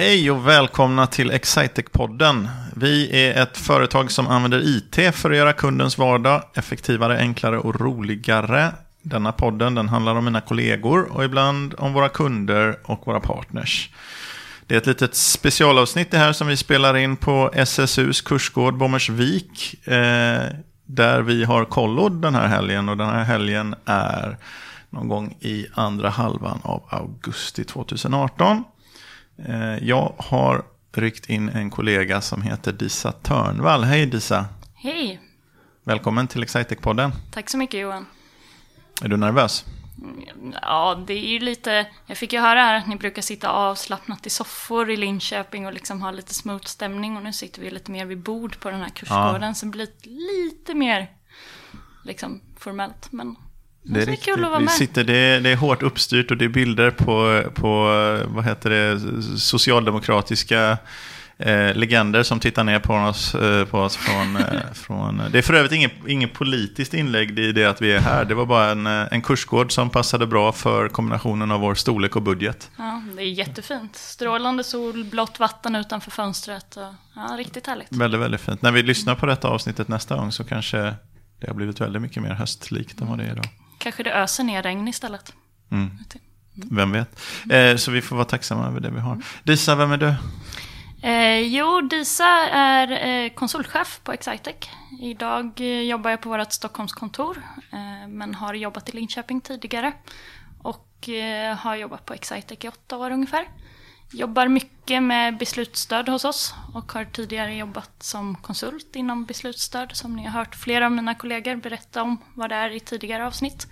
Hej 0.00 0.30
och 0.30 0.48
välkomna 0.48 1.06
till 1.06 1.30
Excitec-podden. 1.30 2.48
Vi 2.76 3.22
är 3.24 3.42
ett 3.42 3.58
företag 3.58 4.10
som 4.10 4.26
använder 4.26 4.60
IT 4.60 5.14
för 5.14 5.30
att 5.30 5.36
göra 5.36 5.52
kundens 5.52 5.98
vardag 5.98 6.42
effektivare, 6.54 7.18
enklare 7.18 7.58
och 7.58 7.80
roligare. 7.80 8.72
Denna 9.02 9.32
podden 9.32 9.74
den 9.74 9.88
handlar 9.88 10.14
om 10.14 10.24
mina 10.24 10.40
kollegor 10.40 11.12
och 11.12 11.24
ibland 11.24 11.74
om 11.78 11.92
våra 11.92 12.08
kunder 12.08 12.78
och 12.84 13.06
våra 13.06 13.20
partners. 13.20 13.90
Det 14.66 14.74
är 14.74 14.78
ett 14.78 14.86
litet 14.86 15.14
specialavsnitt 15.14 16.10
det 16.10 16.18
här 16.18 16.32
som 16.32 16.46
vi 16.46 16.56
spelar 16.56 16.96
in 16.96 17.16
på 17.16 17.50
SSUs 17.54 18.20
kursgård 18.20 18.76
Bommersvik. 18.76 19.74
Eh, 19.88 20.42
där 20.86 21.22
vi 21.22 21.44
har 21.44 21.64
kollod 21.64 22.22
den 22.22 22.34
här 22.34 22.46
helgen 22.46 22.88
och 22.88 22.96
den 22.96 23.08
här 23.08 23.24
helgen 23.24 23.74
är 23.84 24.38
någon 24.90 25.08
gång 25.08 25.36
i 25.40 25.66
andra 25.74 26.08
halvan 26.08 26.60
av 26.62 26.82
augusti 26.88 27.64
2018. 27.64 28.64
Eh, 29.48 29.88
jag 29.88 30.14
har 30.18 30.64
ryckt 30.92 31.30
in 31.30 31.48
en 31.48 31.70
kollega 31.70 32.20
som 32.20 32.42
heter 32.42 32.72
Disa 32.72 33.12
Törnvall. 33.12 33.84
Hej 33.84 34.06
Disa! 34.06 34.46
Hej! 34.74 35.20
Välkommen 35.84 36.28
till 36.28 36.44
Excitec-podden. 36.44 37.10
Tack 37.30 37.50
så 37.50 37.58
mycket 37.58 37.80
Johan. 37.80 38.06
Är 39.02 39.08
du 39.08 39.16
nervös? 39.16 39.64
Ja, 40.62 41.04
det 41.06 41.12
är 41.12 41.28
ju 41.28 41.38
lite... 41.38 41.86
Jag 42.06 42.16
fick 42.16 42.32
ju 42.32 42.40
höra 42.40 42.60
här 42.60 42.74
att 42.74 42.88
ni 42.88 42.96
brukar 42.96 43.22
sitta 43.22 43.50
avslappnat 43.50 44.26
i 44.26 44.30
soffor 44.30 44.90
i 44.90 44.96
Linköping 44.96 45.66
och 45.66 45.72
liksom 45.72 46.02
ha 46.02 46.10
lite 46.10 46.34
smooth 46.34 46.64
stämning. 46.64 47.16
Och 47.16 47.22
nu 47.22 47.32
sitter 47.32 47.62
vi 47.62 47.70
lite 47.70 47.90
mer 47.90 48.06
vid 48.06 48.22
bord 48.22 48.60
på 48.60 48.70
den 48.70 48.80
här 48.80 48.88
kursgården. 48.88 49.42
Ja. 49.42 49.54
Så 49.54 49.66
det 49.66 49.70
blir 49.70 49.88
lite 50.04 50.74
mer 50.74 51.10
liksom 52.04 52.40
formellt. 52.58 53.12
Men 53.12 53.36
det 53.82 54.02
är, 54.02 54.06
det 54.06 54.12
är 54.12 54.16
kul 54.16 54.44
att 54.44 54.50
vara 54.50 54.60
med. 54.60 54.68
Vi 54.68 54.86
sitter, 54.86 55.04
det, 55.04 55.16
är, 55.16 55.40
det 55.40 55.50
är 55.50 55.56
hårt 55.56 55.82
uppstyrt 55.82 56.30
och 56.30 56.36
det 56.36 56.44
är 56.44 56.48
bilder 56.48 56.90
på, 56.90 57.42
på 57.54 57.70
vad 58.26 58.44
heter 58.44 58.70
det, 58.70 59.00
socialdemokratiska 59.38 60.78
eh, 61.40 61.74
legender 61.74 62.22
som 62.22 62.40
tittar 62.40 62.64
ner 62.64 62.78
på 62.78 62.94
oss, 62.94 63.34
eh, 63.34 63.64
på 63.64 63.78
oss 63.78 63.96
från, 63.96 64.36
eh, 64.36 64.60
från... 64.72 65.22
Det 65.32 65.38
är 65.38 65.42
för 65.42 65.54
övrigt 65.54 65.72
inget, 65.72 65.92
inget 66.06 66.32
politiskt 66.32 66.94
inlägg 66.94 67.38
i 67.38 67.52
det 67.52 67.64
att 67.64 67.82
vi 67.82 67.92
är 67.92 68.00
här. 68.00 68.24
Det 68.24 68.34
var 68.34 68.46
bara 68.46 68.70
en, 68.70 68.86
eh, 68.86 69.06
en 69.10 69.22
kursgård 69.22 69.72
som 69.72 69.90
passade 69.90 70.26
bra 70.26 70.52
för 70.52 70.88
kombinationen 70.88 71.50
av 71.50 71.60
vår 71.60 71.74
storlek 71.74 72.16
och 72.16 72.22
budget. 72.22 72.70
Ja, 72.76 73.02
det 73.16 73.22
är 73.22 73.26
jättefint. 73.26 73.96
Strålande 73.96 74.64
sol, 74.64 75.04
blått 75.04 75.38
vatten 75.38 75.76
utanför 75.76 76.10
fönstret. 76.10 76.76
Och, 76.76 76.94
ja, 77.16 77.36
riktigt 77.38 77.66
härligt. 77.66 77.92
Väldigt, 77.92 78.20
väldigt 78.20 78.40
fint. 78.40 78.62
När 78.62 78.72
vi 78.72 78.82
lyssnar 78.82 79.14
på 79.14 79.26
detta 79.26 79.48
avsnittet 79.48 79.88
nästa 79.88 80.16
gång 80.16 80.32
så 80.32 80.44
kanske 80.44 80.94
det 81.40 81.46
har 81.46 81.54
blivit 81.54 81.80
väldigt 81.80 82.02
mycket 82.02 82.22
mer 82.22 82.30
höstlikt 82.30 83.00
än 83.00 83.08
vad 83.08 83.18
det 83.18 83.24
är 83.24 83.32
idag. 83.32 83.48
Kanske 83.80 84.02
det 84.02 84.12
öser 84.12 84.44
ner 84.44 84.62
regn 84.62 84.88
istället. 84.88 85.32
Mm. 85.70 85.90
Mm. 86.56 86.76
Vem 86.76 86.92
vet. 86.92 87.20
Eh, 87.50 87.76
så 87.76 87.90
vi 87.90 88.02
får 88.02 88.16
vara 88.16 88.24
tacksamma 88.24 88.66
över 88.66 88.80
det 88.80 88.90
vi 88.90 89.00
har. 89.00 89.22
Disa, 89.42 89.74
vem 89.74 89.92
är 89.92 89.96
du? 89.96 90.14
Eh, 91.02 91.38
jo, 91.38 91.80
Disa 91.80 92.48
är 92.52 93.08
eh, 93.08 93.30
konsultchef 93.30 94.00
på 94.04 94.12
Excitec. 94.12 94.56
Idag 95.00 95.60
eh, 95.60 95.82
jobbar 95.82 96.10
jag 96.10 96.20
på 96.20 96.28
vårt 96.28 96.52
Stockholmskontor, 96.52 97.42
eh, 97.72 98.08
men 98.08 98.34
har 98.34 98.54
jobbat 98.54 98.88
i 98.88 98.92
Linköping 98.92 99.40
tidigare. 99.40 99.92
Och 100.62 101.08
eh, 101.08 101.56
har 101.56 101.76
jobbat 101.76 102.06
på 102.06 102.14
Excitec 102.14 102.64
i 102.64 102.68
åtta 102.68 102.96
år 102.96 103.10
ungefär. 103.10 103.44
Jobbar 104.12 104.48
mycket 104.48 105.02
med 105.02 105.38
beslutsstöd 105.38 106.08
hos 106.08 106.24
oss 106.24 106.54
och 106.74 106.92
har 106.92 107.04
tidigare 107.04 107.54
jobbat 107.54 107.90
som 107.98 108.34
konsult 108.34 108.96
inom 108.96 109.24
beslutsstöd 109.24 109.90
som 109.92 110.16
ni 110.16 110.24
har 110.24 110.30
hört 110.30 110.54
flera 110.54 110.86
av 110.86 110.92
mina 110.92 111.14
kollegor 111.14 111.56
berätta 111.56 112.02
om 112.02 112.18
vad 112.34 112.50
det 112.50 112.54
är 112.54 112.70
i 112.70 112.80
tidigare 112.80 113.26
avsnitt. 113.26 113.66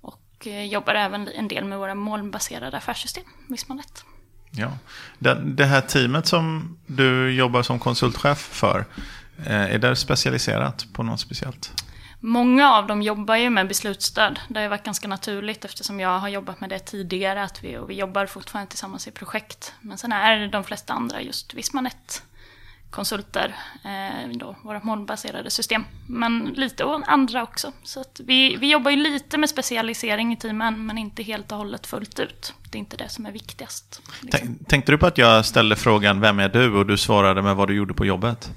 Och 0.00 0.46
eh, 0.46 0.64
jobbar 0.64 0.94
även 0.94 1.28
en 1.28 1.48
del 1.48 1.64
med 1.64 1.78
våra 1.78 1.94
molnbaserade 1.94 2.76
affärssystem, 2.76 3.24
Visma 3.46 3.82
Ja. 4.50 4.72
Det, 5.18 5.42
det 5.44 5.64
här 5.64 5.80
teamet 5.80 6.26
som 6.26 6.78
du 6.86 7.32
jobbar 7.32 7.62
som 7.62 7.78
konsultchef 7.78 8.38
för, 8.38 8.86
eh, 9.46 9.74
är 9.74 9.78
det 9.78 9.96
specialiserat 9.96 10.86
på 10.92 11.02
något 11.02 11.20
speciellt? 11.20 11.84
Många 12.20 12.72
av 12.72 12.86
dem 12.86 13.02
jobbar 13.02 13.36
ju 13.36 13.50
med 13.50 13.68
beslutsstöd. 13.68 14.40
Det 14.48 14.60
har 14.60 14.68
varit 14.68 14.84
ganska 14.84 15.08
naturligt 15.08 15.64
eftersom 15.64 16.00
jag 16.00 16.18
har 16.18 16.28
jobbat 16.28 16.60
med 16.60 16.70
det 16.70 16.78
tidigare. 16.78 17.42
Att 17.42 17.64
vi, 17.64 17.76
och 17.76 17.90
vi 17.90 17.94
jobbar 17.94 18.26
fortfarande 18.26 18.70
tillsammans 18.70 19.08
i 19.08 19.10
projekt. 19.10 19.74
Men 19.80 19.98
sen 19.98 20.12
är 20.12 20.48
de 20.48 20.64
flesta 20.64 20.92
andra 20.92 21.22
just 21.22 21.54
Vismanet 21.54 22.22
konsulter, 22.90 23.54
eh, 23.84 24.28
då, 24.34 24.56
våra 24.62 24.80
molnbaserade 24.82 25.50
system. 25.50 25.84
Men 26.06 26.44
lite 26.44 26.84
och 26.84 27.02
andra 27.06 27.42
också. 27.42 27.72
Så 27.82 28.04
vi, 28.18 28.56
vi 28.56 28.70
jobbar 28.70 28.90
ju 28.90 28.96
lite 28.96 29.38
med 29.38 29.50
specialisering 29.50 30.32
i 30.32 30.36
teamen, 30.36 30.86
men 30.86 30.98
inte 30.98 31.22
helt 31.22 31.52
och 31.52 31.58
hållet 31.58 31.86
fullt 31.86 32.18
ut. 32.20 32.54
Det 32.70 32.78
är 32.78 32.80
inte 32.80 32.96
det 32.96 33.08
som 33.08 33.26
är 33.26 33.32
viktigast. 33.32 34.02
Liksom. 34.20 34.58
Tänkte 34.68 34.92
du 34.92 34.98
på 34.98 35.06
att 35.06 35.18
jag 35.18 35.46
ställde 35.46 35.76
frågan 35.76 36.20
Vem 36.20 36.38
är 36.38 36.48
du? 36.48 36.76
och 36.78 36.86
du 36.86 36.96
svarade 36.96 37.42
med 37.42 37.56
vad 37.56 37.68
du 37.68 37.74
gjorde 37.74 37.94
på 37.94 38.06
jobbet? 38.06 38.50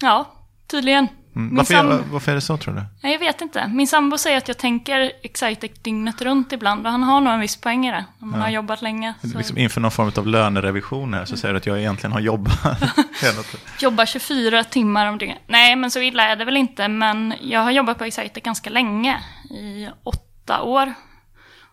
Ja, 0.00 0.26
tydligen. 0.66 1.08
Mm. 1.36 1.56
Varför, 1.56 1.74
är, 1.74 2.02
varför 2.10 2.30
är 2.30 2.34
det 2.34 2.40
så 2.40 2.56
tror 2.56 2.74
du? 2.74 2.82
Nej, 3.02 3.12
jag 3.12 3.18
vet 3.18 3.40
inte. 3.40 3.68
Min 3.68 3.86
sambo 3.86 4.18
säger 4.18 4.38
att 4.38 4.48
jag 4.48 4.58
tänker 4.58 5.12
Excitec 5.22 5.70
dygnet 5.82 6.22
runt 6.22 6.52
ibland 6.52 6.86
och 6.86 6.92
han 6.92 7.02
har 7.02 7.20
nog 7.20 7.32
en 7.32 7.40
viss 7.40 7.56
poäng 7.56 7.86
i 7.86 7.90
det. 7.90 8.04
Om 8.20 8.30
man 8.30 8.40
ja. 8.40 8.46
har 8.46 8.50
jobbat 8.50 8.82
länge. 8.82 9.14
Så... 9.32 9.38
Liksom 9.38 9.58
inför 9.58 9.80
någon 9.80 9.90
form 9.90 10.12
av 10.16 10.26
lönerevision 10.26 11.14
här 11.14 11.24
så 11.24 11.30
mm. 11.30 11.38
säger 11.38 11.54
du 11.54 11.58
att 11.58 11.66
jag 11.66 11.78
egentligen 11.78 12.12
har 12.12 12.20
jobbat 12.20 12.64
hela 13.22 13.42
tiden. 13.42 13.60
Jobbar 13.80 14.06
24 14.06 14.64
timmar 14.64 15.06
om 15.06 15.18
dygnet. 15.18 15.38
Nej, 15.46 15.76
men 15.76 15.90
så 15.90 16.00
illa 16.00 16.22
är 16.22 16.36
det 16.36 16.44
väl 16.44 16.56
inte. 16.56 16.88
Men 16.88 17.34
jag 17.40 17.60
har 17.60 17.70
jobbat 17.70 17.98
på 17.98 18.04
Excitec 18.04 18.42
ganska 18.42 18.70
länge. 18.70 19.20
I 19.50 19.88
åtta 20.02 20.62
år. 20.62 20.94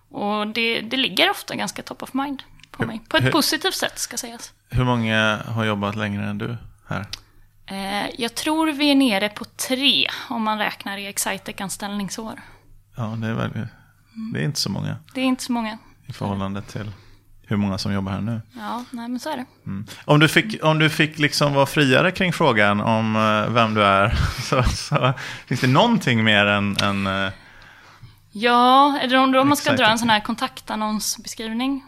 Och 0.10 0.48
det, 0.48 0.82
det 0.82 0.98
ligger 0.98 1.30
ofta 1.30 1.56
ganska 1.56 1.82
top 1.82 2.04
of 2.04 2.14
mind 2.14 2.44
på 2.72 2.86
mig. 2.86 3.02
På 3.10 3.18
ett 3.18 3.24
hur, 3.24 3.32
positivt 3.32 3.76
sätt 3.76 4.00
ska 4.00 4.18
sägas. 4.18 4.54
Hur 4.70 4.84
många 4.84 5.40
har 5.48 5.66
jobbat 5.66 5.96
längre 5.96 6.26
än 6.26 6.38
du 6.38 6.58
här? 6.88 7.06
Eh, 7.66 8.10
jag 8.18 8.36
tror 8.36 8.72
vi 8.72 8.92
är 8.92 8.96
nere 8.96 9.30
på 9.30 9.46
tre 9.46 10.08
om 10.30 10.44
man 10.44 10.58
räknar 10.58 10.98
i 10.98 11.08
Excitec 11.08 11.62
anställningsår. 11.62 12.42
Ja, 12.98 13.04
det 13.04 13.28
är, 13.28 13.34
väl, 13.34 13.68
det 14.34 14.40
är 14.40 14.44
inte 14.44 14.60
så 14.60 14.70
många. 14.70 14.98
Det 15.14 15.22
är 15.22 15.26
inte 15.26 15.44
så 15.44 15.52
många. 15.52 15.78
I 16.06 16.14
förhållande 16.14 16.62
till 16.62 16.92
hur 17.48 17.58
många 17.58 17.78
som 17.78 17.94
jobbar 17.94 18.12
här 18.12 18.22
nu. 18.22 18.42
Ja, 18.54 18.84
nej 18.92 19.08
men 19.08 19.20
så 19.20 19.30
är 19.30 19.38
det. 19.38 19.46
Mm. 19.66 19.86
Om 20.06 20.20
du 20.20 20.28
fick, 20.28 20.64
om 20.64 20.80
du 20.80 20.90
fick 20.90 21.20
liksom 21.20 21.54
vara 21.54 21.66
friare 21.66 22.12
kring 22.12 22.34
frågan 22.34 22.82
om 22.82 23.16
uh, 23.16 23.50
vem 23.50 23.74
du 23.74 23.84
är, 23.84 24.10
så, 24.42 24.64
så, 24.64 25.14
finns 25.46 25.62
det 25.62 25.68
någonting 25.68 26.24
mer 26.24 26.46
än... 26.46 26.78
än 26.78 27.08
uh, 27.08 27.32
ja, 28.32 29.00
eller 29.02 29.18
om, 29.18 29.36
om 29.36 29.48
man 29.48 29.58
ska 29.58 29.74
dra 29.74 29.86
en 29.86 30.00
sån 30.00 30.10
här 30.10 30.20
kontaktannonsbeskrivning. 30.20 31.84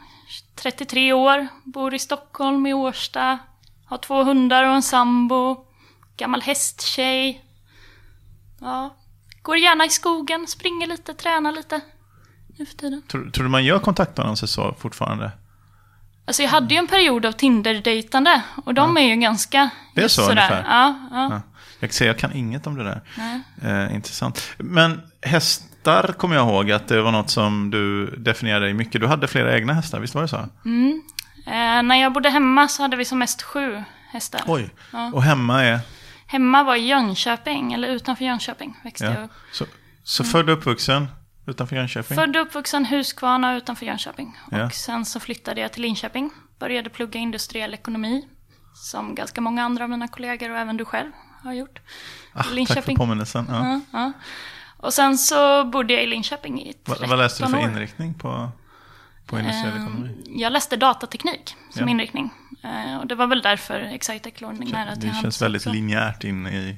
33 0.55 1.13
år, 1.13 1.47
bor 1.63 1.93
i 1.93 1.99
Stockholm, 1.99 2.67
i 2.67 2.73
Årsta, 2.73 3.39
har 3.85 3.97
två 3.97 4.23
hundar 4.23 4.63
och 4.63 4.75
en 4.75 4.83
sambo. 4.83 5.65
Gammal 6.17 6.41
hästtjej. 6.41 7.45
Ja. 8.61 8.95
Går 9.41 9.57
gärna 9.57 9.85
i 9.85 9.89
skogen, 9.89 10.47
springer 10.47 10.87
lite, 10.87 11.13
tränar 11.13 11.51
lite. 11.51 11.81
Nu 12.57 12.65
för 12.65 12.75
tiden. 12.75 13.01
Tror, 13.07 13.29
tror 13.29 13.43
du 13.43 13.49
man 13.49 13.65
gör 13.65 13.79
kontaktannonser 13.79 14.47
så 14.47 14.75
fortfarande? 14.79 15.31
Alltså 16.25 16.43
jag 16.43 16.49
hade 16.49 16.73
ju 16.73 16.77
en 16.77 16.87
period 16.87 17.25
av 17.25 17.31
Tinder-dejtande. 17.31 18.41
Och 18.65 18.73
de 18.73 18.97
ja. 18.97 19.03
är 19.03 19.07
ju 19.07 19.15
ganska... 19.15 19.69
Det 19.95 20.03
är 20.03 20.07
så 20.07 20.21
sådär. 20.21 20.31
ungefär? 20.31 20.63
Ja, 20.69 20.99
ja. 21.11 21.27
ja. 21.31 21.41
Jag 21.79 21.89
kan 21.89 21.93
säga, 21.93 22.09
jag 22.09 22.19
kan 22.19 22.33
inget 22.33 22.67
om 22.67 22.75
det 22.75 22.83
där. 22.83 23.01
Eh, 23.61 23.95
intressant. 23.95 24.41
Men 24.57 25.01
hästar 25.21 26.13
kommer 26.17 26.35
jag 26.35 26.47
ihåg 26.47 26.71
att 26.71 26.87
det 26.87 27.01
var 27.01 27.11
något 27.11 27.29
som 27.29 27.71
du 27.71 28.05
definierade 28.05 28.73
mycket. 28.73 29.01
Du 29.01 29.07
hade 29.07 29.27
flera 29.27 29.55
egna 29.55 29.73
hästar, 29.73 29.99
visst 29.99 30.15
var 30.15 30.21
det 30.21 30.27
så? 30.27 30.49
Mm. 30.65 31.01
Eh, 31.45 31.83
när 31.83 31.95
jag 31.95 32.13
bodde 32.13 32.29
hemma 32.29 32.67
så 32.67 32.81
hade 32.81 32.97
vi 32.97 33.05
som 33.05 33.19
mest 33.19 33.41
sju 33.41 33.83
hästar. 34.09 34.41
Oj, 34.47 34.69
ja. 34.91 35.11
och 35.13 35.23
hemma 35.23 35.63
är? 35.63 35.79
Hemma 36.27 36.63
var 36.63 36.75
i 36.75 36.87
Jönköping, 36.87 37.73
eller 37.73 37.87
utanför 37.87 38.25
Jönköping 38.25 38.77
växte 38.83 39.05
ja. 39.05 39.13
jag 39.13 39.23
upp. 39.23 39.31
Så, 39.51 39.65
så 40.03 40.23
mm. 40.23 40.31
född 40.31 40.49
och 40.49 40.57
uppvuxen 40.57 41.07
utanför 41.47 41.75
Jönköping? 41.75 42.17
Född 42.17 42.35
och 42.35 42.41
uppvuxen 42.41 42.85
Huskvarna 42.85 43.55
utanför 43.55 43.85
Jönköping. 43.85 44.37
Ja. 44.51 44.65
Och 44.65 44.73
sen 44.73 45.05
så 45.05 45.19
flyttade 45.19 45.61
jag 45.61 45.71
till 45.71 45.81
Linköping. 45.81 46.31
Började 46.59 46.89
plugga 46.89 47.19
industriell 47.19 47.73
ekonomi. 47.73 48.27
Som 48.75 49.15
ganska 49.15 49.41
många 49.41 49.63
andra 49.63 49.83
av 49.83 49.89
mina 49.89 50.07
kollegor 50.07 50.51
och 50.51 50.57
även 50.57 50.77
du 50.77 50.85
själv 50.85 51.11
har 51.43 51.53
gjort. 51.53 51.79
Ah, 52.33 52.43
Linköping. 52.51 52.65
Tack 52.65 52.85
för 52.85 52.95
påminnelsen. 52.95 53.45
Ja. 53.49 53.79
Ja, 53.91 54.11
och 54.77 54.93
sen 54.93 55.17
så 55.17 55.65
bodde 55.65 55.93
jag 55.93 56.03
i 56.03 56.07
Linköping 56.07 56.61
i 56.61 56.73
13 56.73 57.05
år. 57.05 57.09
Vad 57.09 57.19
läste 57.19 57.43
du 57.43 57.49
för 57.49 57.59
inriktning 57.59 58.13
på? 58.13 58.49
På 59.25 59.39
industriell 59.39 59.75
ekonomi? 59.75 60.09
Ehm, 60.09 60.39
jag 60.39 60.53
läste 60.53 60.75
datateknik 60.77 61.55
som 61.69 61.81
ja. 61.81 61.89
inriktning. 61.89 62.29
Ehm, 62.63 62.99
och 62.99 63.07
det 63.07 63.15
var 63.15 63.27
väl 63.27 63.41
därför 63.41 63.79
Excitec 63.79 64.41
låg 64.41 64.69
nära 64.71 64.95
till 64.95 65.09
Det 65.09 65.15
känns 65.21 65.41
väldigt 65.41 65.61
också. 65.61 65.69
linjärt 65.69 66.23
in 66.23 66.47
i 66.47 66.77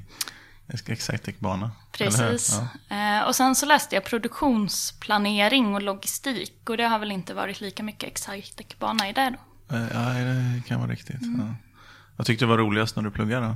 Excitec-bana. 0.67 1.71
Precis. 1.91 2.59
Ja. 2.89 2.95
Ehm, 2.95 3.23
och 3.27 3.35
sen 3.35 3.55
så 3.55 3.65
läste 3.65 3.95
jag 3.95 4.05
produktionsplanering 4.05 5.75
och 5.75 5.81
logistik. 5.81 6.69
Och 6.69 6.77
det 6.77 6.83
har 6.87 6.99
väl 6.99 7.11
inte 7.11 7.33
varit 7.33 7.61
lika 7.61 7.83
mycket 7.83 8.09
Excitec-bana 8.09 9.09
i 9.09 9.13
det 9.13 9.29
då? 9.29 9.37
Ja, 9.69 9.99
det 9.99 10.61
kan 10.67 10.79
vara 10.79 10.91
riktigt. 10.91 11.21
Mm. 11.21 11.47
Ja. 11.47 11.55
Vad 12.15 12.27
tyckte 12.27 12.45
du 12.45 12.49
var 12.49 12.57
roligast 12.57 12.95
när 12.95 13.03
du 13.03 13.11
pluggade? 13.11 13.55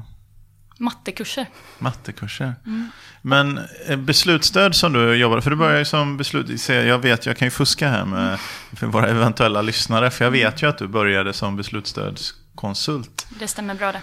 Mattekurser. 0.81 1.47
Mattekurser. 1.79 2.55
Mm. 2.65 2.91
Men 3.21 3.59
eh, 3.87 3.97
beslutsstöd 3.97 4.75
som 4.75 4.93
du 4.93 5.15
jobbar, 5.15 5.41
för 5.41 5.49
du 5.49 5.55
börjar 5.55 5.79
ju 5.79 5.85
som 5.85 6.17
beslut... 6.17 6.69
Jag 6.69 6.99
vet, 6.99 7.25
jag 7.25 7.37
kan 7.37 7.45
ju 7.45 7.51
fuska 7.51 7.89
här 7.89 8.05
med 8.05 8.39
för 8.73 8.87
våra 8.87 9.07
eventuella 9.07 9.61
lyssnare, 9.61 10.11
för 10.11 10.25
jag 10.25 10.31
vet 10.31 10.63
ju 10.63 10.69
att 10.69 10.77
du 10.77 10.87
började 10.87 11.33
som 11.33 11.55
beslutsstödskonsult. 11.55 13.27
Det 13.39 13.47
stämmer 13.47 13.75
bra 13.75 13.91
det. 13.91 14.01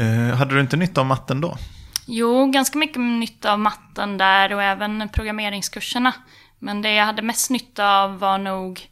Eh, 0.00 0.36
hade 0.36 0.54
du 0.54 0.60
inte 0.60 0.76
nytta 0.76 1.00
av 1.00 1.06
matten 1.06 1.40
då? 1.40 1.58
Jo, 2.06 2.46
ganska 2.46 2.78
mycket 2.78 3.00
nytta 3.00 3.52
av 3.52 3.58
matten 3.58 4.18
där 4.18 4.52
och 4.52 4.62
även 4.62 5.08
programmeringskurserna. 5.08 6.12
Men 6.58 6.82
det 6.82 6.92
jag 6.92 7.04
hade 7.04 7.22
mest 7.22 7.50
nytta 7.50 8.02
av 8.02 8.18
var 8.18 8.38
nog 8.38 8.88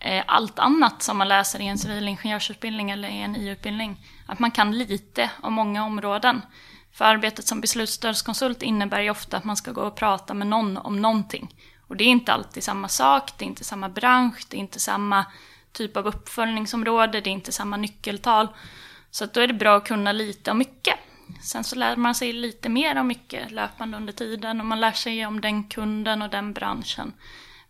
eh, 0.00 0.24
allt 0.26 0.58
annat 0.58 1.02
som 1.02 1.18
man 1.18 1.28
läser 1.28 1.60
i 1.60 1.66
en 1.66 1.78
civilingenjörsutbildning 1.78 2.90
eller 2.90 3.08
i 3.08 3.22
en 3.22 3.36
I-utbildning. 3.36 3.96
Att 4.28 4.38
man 4.38 4.50
kan 4.50 4.78
lite 4.78 5.30
om 5.42 5.52
många 5.52 5.84
områden. 5.84 6.42
För 6.92 7.04
arbetet 7.04 7.46
som 7.46 7.60
beslutsstödskonsult 7.60 8.62
innebär 8.62 9.00
ju 9.00 9.10
ofta 9.10 9.36
att 9.36 9.44
man 9.44 9.56
ska 9.56 9.72
gå 9.72 9.82
och 9.82 9.96
prata 9.96 10.34
med 10.34 10.46
någon 10.46 10.76
om 10.76 11.02
någonting. 11.02 11.54
Och 11.86 11.96
det 11.96 12.04
är 12.04 12.08
inte 12.08 12.32
alltid 12.32 12.64
samma 12.64 12.88
sak, 12.88 13.38
det 13.38 13.44
är 13.44 13.46
inte 13.46 13.64
samma 13.64 13.88
bransch, 13.88 14.46
det 14.48 14.56
är 14.56 14.60
inte 14.60 14.80
samma 14.80 15.24
typ 15.72 15.96
av 15.96 16.06
uppföljningsområde, 16.06 17.20
det 17.20 17.30
är 17.30 17.32
inte 17.32 17.52
samma 17.52 17.76
nyckeltal. 17.76 18.48
Så 19.10 19.26
då 19.26 19.40
är 19.40 19.46
det 19.46 19.54
bra 19.54 19.76
att 19.76 19.86
kunna 19.86 20.12
lite 20.12 20.50
om 20.50 20.58
mycket. 20.58 20.94
Sen 21.42 21.64
så 21.64 21.76
lär 21.76 21.96
man 21.96 22.14
sig 22.14 22.32
lite 22.32 22.68
mer 22.68 22.96
om 22.96 23.06
mycket 23.06 23.50
löpande 23.50 23.96
under 23.96 24.12
tiden 24.12 24.60
och 24.60 24.66
man 24.66 24.80
lär 24.80 24.92
sig 24.92 25.26
om 25.26 25.40
den 25.40 25.64
kunden 25.64 26.22
och 26.22 26.30
den 26.30 26.52
branschen. 26.52 27.12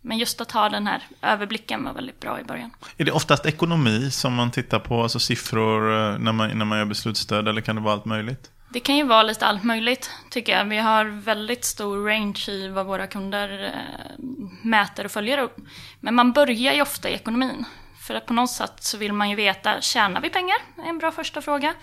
Men 0.01 0.17
just 0.17 0.41
att 0.41 0.51
ha 0.51 0.69
den 0.69 0.87
här 0.87 1.03
överblicken 1.21 1.83
var 1.83 1.93
väldigt 1.93 2.19
bra 2.19 2.39
i 2.39 2.43
början. 2.43 2.71
Är 2.97 3.05
det 3.05 3.11
oftast 3.11 3.45
ekonomi 3.45 4.11
som 4.11 4.33
man 4.33 4.51
tittar 4.51 4.79
på, 4.79 5.03
alltså 5.03 5.19
siffror 5.19 5.93
eh, 5.93 6.19
när 6.19 6.31
man, 6.31 6.57
när 6.57 6.65
man 6.65 6.77
gör 6.77 6.85
beslutsstöd 6.85 7.47
eller 7.47 7.61
kan 7.61 7.75
det 7.75 7.81
vara 7.81 7.93
allt 7.93 8.05
möjligt? 8.05 8.51
Det 8.69 8.79
kan 8.79 8.95
ju 8.95 9.03
vara 9.03 9.23
lite 9.23 9.45
allt 9.45 9.63
möjligt 9.63 10.11
tycker 10.29 10.57
jag. 10.57 10.65
Vi 10.65 10.77
har 10.77 11.05
väldigt 11.05 11.65
stor 11.65 12.07
range 12.07 12.45
i 12.49 12.67
vad 12.67 12.85
våra 12.85 13.07
kunder 13.07 13.63
eh, 13.65 14.25
mäter 14.61 15.05
och 15.05 15.11
följer 15.11 15.37
upp. 15.37 15.57
Men 15.99 16.15
man 16.15 16.31
börjar 16.31 16.73
ju 16.73 16.81
ofta 16.81 17.09
i 17.09 17.13
ekonomin. 17.13 17.65
För 18.07 18.15
att 18.15 18.25
på 18.25 18.33
något 18.33 18.49
sätt 18.49 18.83
så 18.83 18.97
vill 18.97 19.13
man 19.13 19.29
ju 19.29 19.35
veta, 19.35 19.81
tjänar 19.81 20.21
vi 20.21 20.29
pengar? 20.29 20.57
Är 20.77 20.89
en 20.89 20.97
bra 20.97 21.11
första 21.11 21.41
fråga. 21.41 21.73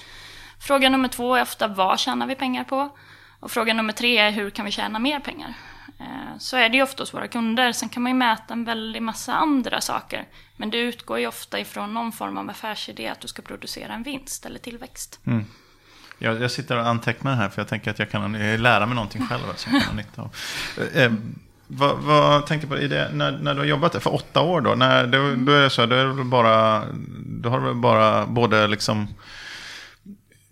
Fråga 0.60 0.88
nummer 0.88 1.08
två 1.08 1.34
är 1.34 1.42
ofta, 1.42 1.68
vad 1.68 1.98
tjänar 1.98 2.26
vi 2.26 2.34
pengar 2.34 2.64
på? 2.64 2.96
Och 3.40 3.50
fråga 3.50 3.74
nummer 3.74 3.92
tre 3.92 4.18
är, 4.18 4.30
hur 4.30 4.50
kan 4.50 4.64
vi 4.64 4.70
tjäna 4.70 4.98
mer 4.98 5.20
pengar? 5.20 5.54
Så 6.38 6.56
är 6.56 6.68
det 6.68 6.76
ju 6.76 6.82
ofta 6.82 7.02
hos 7.02 7.14
våra 7.14 7.28
kunder. 7.28 7.72
Sen 7.72 7.88
kan 7.88 8.02
man 8.02 8.12
ju 8.12 8.18
mäta 8.18 8.54
en 8.54 8.64
väldig 8.64 9.02
massa 9.02 9.34
andra 9.34 9.80
saker. 9.80 10.24
Men 10.56 10.70
det 10.70 10.78
utgår 10.78 11.18
ju 11.18 11.26
ofta 11.26 11.60
ifrån 11.60 11.94
någon 11.94 12.12
form 12.12 12.38
av 12.38 12.50
affärsidé, 12.50 13.08
att 13.08 13.20
du 13.20 13.28
ska 13.28 13.42
producera 13.42 13.92
en 13.92 14.02
vinst 14.02 14.46
eller 14.46 14.58
tillväxt. 14.58 15.20
Mm. 15.24 15.44
Jag, 16.18 16.42
jag, 16.42 16.50
sitter 16.50 16.78
och 16.78 16.86
antecknar 16.86 17.34
här 17.34 17.48
för 17.48 17.60
jag 17.60 17.68
tänker 17.68 17.90
att 17.90 17.98
jag 17.98 18.10
kan 18.10 18.32
lära 18.62 18.86
mig 18.86 18.94
någonting 18.94 19.26
själv 19.26 19.42
som 19.56 19.72
jag 19.72 19.82
kan 19.82 19.90
ha 19.90 19.96
nytta 19.96 20.22
av. 20.22 20.34
Eh, 20.78 21.02
eh, 21.02 21.12
vad, 21.66 21.98
vad 21.98 22.46
tänker 22.46 22.66
på 22.66 22.78
i 22.78 22.88
det, 22.88 23.10
när, 23.12 23.32
när 23.32 23.54
du 23.54 23.60
har 23.60 23.66
jobbat 23.66 23.92
där 23.92 24.00
för 24.00 24.14
åtta 24.14 24.40
år 24.40 24.60
då? 24.60 24.74
När, 24.74 25.06
då, 25.06 25.34
då 25.36 25.52
är 25.52 25.62
det 25.62 25.70
så, 25.70 25.86
då, 25.86 25.96
är 25.96 26.04
det 26.04 26.24
bara, 26.24 26.84
då 27.26 27.48
har 27.48 27.60
det 27.60 27.74
bara 27.74 28.26
både 28.26 28.66
liksom 28.66 29.08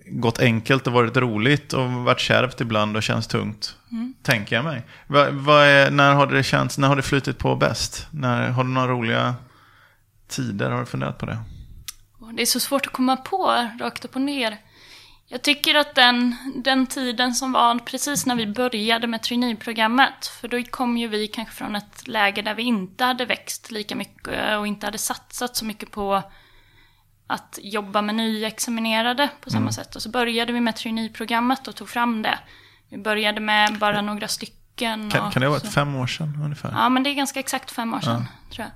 gått 0.07 0.39
enkelt 0.39 0.87
och 0.87 0.93
varit 0.93 1.17
roligt 1.17 1.73
och 1.73 1.91
varit 1.91 2.21
kärvt 2.21 2.61
ibland 2.61 2.97
och 2.97 3.03
känns 3.03 3.27
tungt. 3.27 3.77
Mm. 3.95 4.15
Tänker 4.23 4.57
jag 4.57 4.65
mig. 4.65 4.83
Va, 5.07 5.31
va 5.31 5.65
är, 5.65 5.91
när 5.91 6.15
har 6.15 6.27
det 6.27 6.43
känts, 6.43 6.79
när 6.79 6.89
har 6.89 6.97
det 6.97 7.03
flytit 7.03 7.39
på 7.39 7.57
bäst? 7.57 8.07
När, 8.11 8.51
har 8.51 8.65
du 8.65 8.71
några 8.71 8.89
roliga 8.89 9.35
tider? 10.29 10.71
Har 10.71 10.81
du 10.81 10.87
funderat 10.87 11.19
på 11.19 11.27
det? 11.27 11.39
Det 12.33 12.43
är 12.43 12.47
så 12.47 12.61
svårt 12.61 12.87
att 12.87 12.93
komma 12.93 13.17
på 13.17 13.69
rakt 13.81 14.05
upp 14.05 14.17
och 14.17 14.23
ner. 14.23 14.59
Jag 15.27 15.43
tycker 15.43 15.75
att 15.75 15.95
den, 15.95 16.37
den 16.65 16.87
tiden 16.87 17.35
som 17.35 17.53
var 17.53 17.79
precis 17.79 18.27
när 18.27 18.37
vi 18.37 18.47
började 18.47 19.07
med 19.07 19.23
traineeprogrammet, 19.23 20.27
för 20.41 20.49
då 20.49 20.63
kom 20.63 20.97
ju 20.97 21.09
vi 21.09 21.29
kanske 21.29 21.55
från 21.55 21.77
ett 21.77 22.09
läge 22.09 22.43
där 22.43 22.55
vi 22.55 22.63
inte 22.63 23.05
hade 23.05 23.25
växt 23.25 23.71
lika 23.71 23.97
mycket 23.97 24.59
och 24.59 24.67
inte 24.67 24.87
hade 24.87 24.99
satsat 24.99 25.57
så 25.57 25.65
mycket 25.65 25.91
på 25.91 26.23
att 27.27 27.59
jobba 27.63 28.03
med 28.03 28.15
nyexaminerade 28.15 29.31
på 29.41 29.51
samma 29.51 29.61
mm. 29.61 29.73
sätt. 29.73 29.97
Och 29.97 30.03
så 30.03 30.09
började 30.09 30.53
vi 30.53 30.61
med 30.61 30.77
traineeprogrammet 30.77 31.69
och 31.69 31.77
tog 31.77 31.89
fram 31.89 32.23
det. 32.23 32.39
Vi 32.95 32.99
började 32.99 33.41
med 33.41 33.79
bara 33.79 34.01
några 34.01 34.29
stycken. 34.29 35.11
Kan, 35.11 35.31
kan 35.31 35.41
det 35.41 35.47
ha 35.47 35.53
varit 35.53 35.73
fem 35.73 35.97
år 35.97 36.07
sedan 36.07 36.41
ungefär? 36.45 36.71
Ja, 36.73 36.89
men 36.89 37.03
det 37.03 37.11
är 37.11 37.15
ganska 37.15 37.41
exakt 37.41 37.71
fem 37.71 37.95
år 37.95 38.01
sedan, 38.01 38.25
ja. 38.29 38.55
tror 38.55 38.67
jag. 38.67 38.73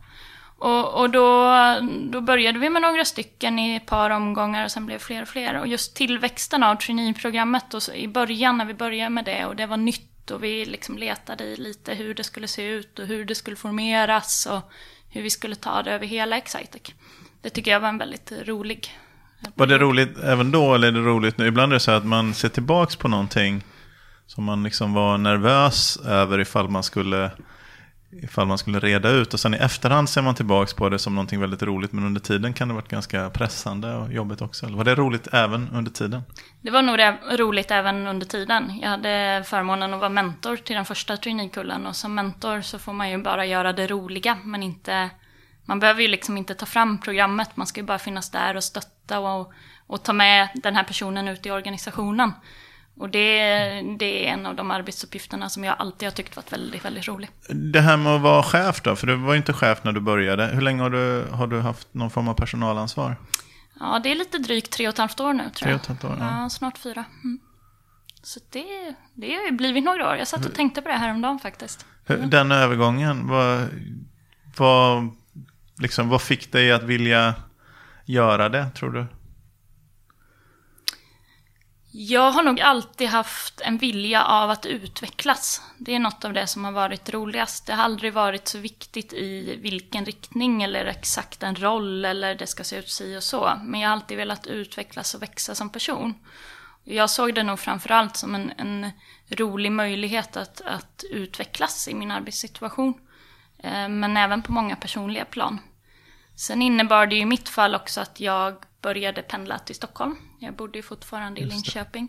Och, 0.70 1.00
och 1.00 1.10
då, 1.10 1.54
då 2.10 2.20
började 2.20 2.58
vi 2.58 2.70
med 2.70 2.82
några 2.82 3.04
stycken 3.04 3.58
i 3.58 3.76
ett 3.76 3.86
par 3.86 4.10
omgångar 4.10 4.64
och 4.64 4.70
sen 4.70 4.86
blev 4.86 4.98
det 4.98 5.04
fler 5.04 5.22
och 5.22 5.28
fler. 5.28 5.60
Och 5.60 5.66
just 5.66 5.96
tillväxten 5.96 6.62
av 6.62 6.74
traineeprogrammet 6.74 7.74
och 7.74 7.82
i 7.94 8.08
början 8.08 8.58
när 8.58 8.64
vi 8.64 8.74
började 8.74 9.10
med 9.10 9.24
det 9.24 9.44
och 9.44 9.56
det 9.56 9.66
var 9.66 9.76
nytt 9.76 10.30
och 10.30 10.44
vi 10.44 10.64
liksom 10.64 10.98
letade 10.98 11.44
i 11.44 11.56
lite 11.56 11.94
hur 11.94 12.14
det 12.14 12.24
skulle 12.24 12.48
se 12.48 12.62
ut 12.62 12.98
och 12.98 13.06
hur 13.06 13.24
det 13.24 13.34
skulle 13.34 13.56
formeras 13.56 14.46
och 14.46 14.72
hur 15.10 15.22
vi 15.22 15.30
skulle 15.30 15.54
ta 15.54 15.82
det 15.82 15.90
över 15.90 16.06
hela 16.06 16.36
Excitec. 16.36 16.82
Det 17.42 17.50
tycker 17.50 17.70
jag 17.70 17.80
var 17.80 17.88
en 17.88 17.98
väldigt 17.98 18.32
rolig 18.44 18.98
Var 19.54 19.66
det 19.66 19.78
roligt 19.78 20.18
även 20.18 20.50
då 20.50 20.74
eller 20.74 20.88
är 20.88 20.92
det 20.92 21.00
roligt 21.00 21.38
nu? 21.38 21.46
Ibland 21.46 21.72
är 21.72 21.74
det 21.74 21.80
så 21.80 21.90
att 21.90 22.06
man 22.06 22.34
ser 22.34 22.48
tillbaks 22.48 22.96
på 22.96 23.08
någonting 23.08 23.62
som 24.28 24.44
man 24.44 24.62
liksom 24.62 24.92
var 24.92 25.18
nervös 25.18 25.96
över 25.96 26.40
ifall 26.40 26.68
man 26.68 26.82
skulle 26.82 27.30
ifall 28.10 28.46
man 28.46 28.58
skulle 28.58 28.78
reda 28.78 29.10
ut. 29.10 29.34
Och 29.34 29.40
sen 29.40 29.54
i 29.54 29.56
efterhand 29.56 30.08
ser 30.08 30.22
man 30.22 30.34
tillbaka 30.34 30.76
på 30.76 30.88
det 30.88 30.98
som 30.98 31.14
någonting 31.14 31.40
väldigt 31.40 31.62
roligt. 31.62 31.92
Men 31.92 32.04
under 32.04 32.20
tiden 32.20 32.52
kan 32.52 32.68
det 32.68 32.74
varit 32.74 32.88
ganska 32.88 33.30
pressande 33.30 33.94
och 33.94 34.12
jobbigt 34.12 34.42
också. 34.42 34.66
Eller 34.66 34.76
var 34.76 34.84
det 34.84 34.94
roligt 34.94 35.28
även 35.32 35.68
under 35.68 35.90
tiden? 35.90 36.22
Det 36.60 36.70
var 36.70 36.82
nog 36.82 36.98
roligt 37.40 37.70
även 37.70 38.06
under 38.06 38.26
tiden. 38.26 38.78
Jag 38.82 38.88
hade 38.88 39.44
förmånen 39.46 39.94
att 39.94 40.00
vara 40.00 40.10
mentor 40.10 40.56
till 40.56 40.76
den 40.76 40.84
första 40.84 41.16
traineekullen. 41.16 41.86
Och 41.86 41.96
som 41.96 42.14
mentor 42.14 42.60
så 42.60 42.78
får 42.78 42.92
man 42.92 43.10
ju 43.10 43.22
bara 43.22 43.46
göra 43.46 43.72
det 43.72 43.86
roliga. 43.86 44.38
Men 44.44 44.62
inte, 44.62 45.10
man 45.64 45.80
behöver 45.80 46.02
ju 46.02 46.08
liksom 46.08 46.36
inte 46.36 46.54
ta 46.54 46.66
fram 46.66 47.00
programmet. 47.00 47.56
Man 47.56 47.66
ska 47.66 47.80
ju 47.80 47.86
bara 47.86 47.98
finnas 47.98 48.30
där 48.30 48.56
och 48.56 48.64
stötta 48.64 49.18
och, 49.18 49.52
och 49.86 50.02
ta 50.02 50.12
med 50.12 50.48
den 50.54 50.76
här 50.76 50.84
personen 50.84 51.28
ut 51.28 51.46
i 51.46 51.50
organisationen. 51.50 52.32
Och 52.98 53.10
det, 53.10 53.28
det 53.98 54.28
är 54.28 54.32
en 54.32 54.46
av 54.46 54.54
de 54.54 54.70
arbetsuppgifterna 54.70 55.48
som 55.48 55.64
jag 55.64 55.76
alltid 55.78 56.06
har 56.06 56.10
tyckt 56.10 56.36
varit 56.36 56.52
väldigt, 56.52 56.84
väldigt 56.84 57.08
rolig. 57.08 57.30
Det 57.48 57.80
här 57.80 57.96
med 57.96 58.14
att 58.14 58.20
vara 58.20 58.42
chef 58.42 58.80
då, 58.82 58.96
för 58.96 59.06
du 59.06 59.16
var 59.16 59.32
ju 59.32 59.36
inte 59.36 59.52
chef 59.52 59.84
när 59.84 59.92
du 59.92 60.00
började. 60.00 60.46
Hur 60.46 60.60
länge 60.60 60.82
har 60.82 60.90
du, 60.90 61.24
har 61.30 61.46
du 61.46 61.60
haft 61.60 61.94
någon 61.94 62.10
form 62.10 62.28
av 62.28 62.34
personalansvar? 62.34 63.16
Ja, 63.80 64.00
det 64.02 64.10
är 64.10 64.14
lite 64.14 64.38
drygt 64.38 64.72
tre 64.72 64.88
och 64.88 64.92
ett 64.92 64.98
halvt 64.98 65.20
år 65.20 65.32
nu 65.32 65.42
tror 65.42 65.52
tre 65.52 65.74
och 65.74 65.80
ett 65.80 65.86
halvt 65.86 66.04
år, 66.04 66.16
ja. 66.20 66.42
ja 66.42 66.50
snart 66.50 66.78
fyra. 66.78 67.04
Mm. 67.24 67.38
Så 68.22 68.40
det, 68.50 68.94
det 69.14 69.34
har 69.34 69.44
ju 69.44 69.52
blivit 69.52 69.84
några 69.84 70.10
år. 70.10 70.16
Jag 70.16 70.28
satt 70.28 70.46
och 70.46 70.54
tänkte 70.54 70.82
på 70.82 70.88
det 70.88 70.94
här 70.94 71.10
om 71.10 71.20
dagen 71.20 71.38
faktiskt. 71.38 71.86
Mm. 72.06 72.30
Den 72.30 72.52
övergången, 72.52 73.28
vad, 73.28 73.68
vad, 74.56 75.08
liksom, 75.78 76.08
vad 76.08 76.22
fick 76.22 76.52
dig 76.52 76.72
att 76.72 76.82
vilja 76.82 77.34
göra 78.04 78.48
det, 78.48 78.70
tror 78.70 78.90
du? 78.90 79.06
Jag 82.00 82.30
har 82.30 82.42
nog 82.42 82.60
alltid 82.60 83.08
haft 83.08 83.60
en 83.60 83.78
vilja 83.78 84.24
av 84.24 84.50
att 84.50 84.66
utvecklas. 84.66 85.62
Det 85.78 85.94
är 85.94 85.98
något 85.98 86.24
av 86.24 86.32
det 86.32 86.46
som 86.46 86.64
har 86.64 86.72
varit 86.72 87.10
roligast. 87.10 87.66
Det 87.66 87.72
har 87.72 87.84
aldrig 87.84 88.12
varit 88.12 88.48
så 88.48 88.58
viktigt 88.58 89.12
i 89.12 89.56
vilken 89.56 90.04
riktning 90.04 90.62
eller 90.62 90.86
exakt 90.86 91.42
en 91.42 91.56
roll 91.56 92.04
eller 92.04 92.34
det 92.34 92.46
ska 92.46 92.64
se 92.64 92.76
ut 92.76 92.90
si 92.90 93.16
och 93.16 93.22
så. 93.22 93.60
Men 93.64 93.80
jag 93.80 93.88
har 93.88 93.96
alltid 93.96 94.16
velat 94.16 94.46
utvecklas 94.46 95.14
och 95.14 95.22
växa 95.22 95.54
som 95.54 95.70
person. 95.70 96.14
Jag 96.84 97.10
såg 97.10 97.34
det 97.34 97.42
nog 97.42 97.58
framförallt 97.58 98.16
som 98.16 98.34
en, 98.34 98.52
en 98.58 98.90
rolig 99.28 99.72
möjlighet 99.72 100.36
att, 100.36 100.60
att 100.60 101.04
utvecklas 101.10 101.88
i 101.88 101.94
min 101.94 102.10
arbetssituation. 102.10 102.94
Eh, 103.58 103.88
men 103.88 104.16
även 104.16 104.42
på 104.42 104.52
många 104.52 104.76
personliga 104.76 105.24
plan. 105.24 105.58
Sen 106.36 106.62
innebar 106.62 107.06
det 107.06 107.16
i 107.16 107.24
mitt 107.24 107.48
fall 107.48 107.74
också 107.74 108.00
att 108.00 108.20
jag 108.20 108.64
började 108.80 109.22
pendla 109.22 109.58
till 109.58 109.74
Stockholm. 109.74 110.16
Jag 110.38 110.54
bodde 110.54 110.78
ju 110.78 110.82
fortfarande 110.82 111.40
i 111.40 111.44
Linköping. 111.44 112.08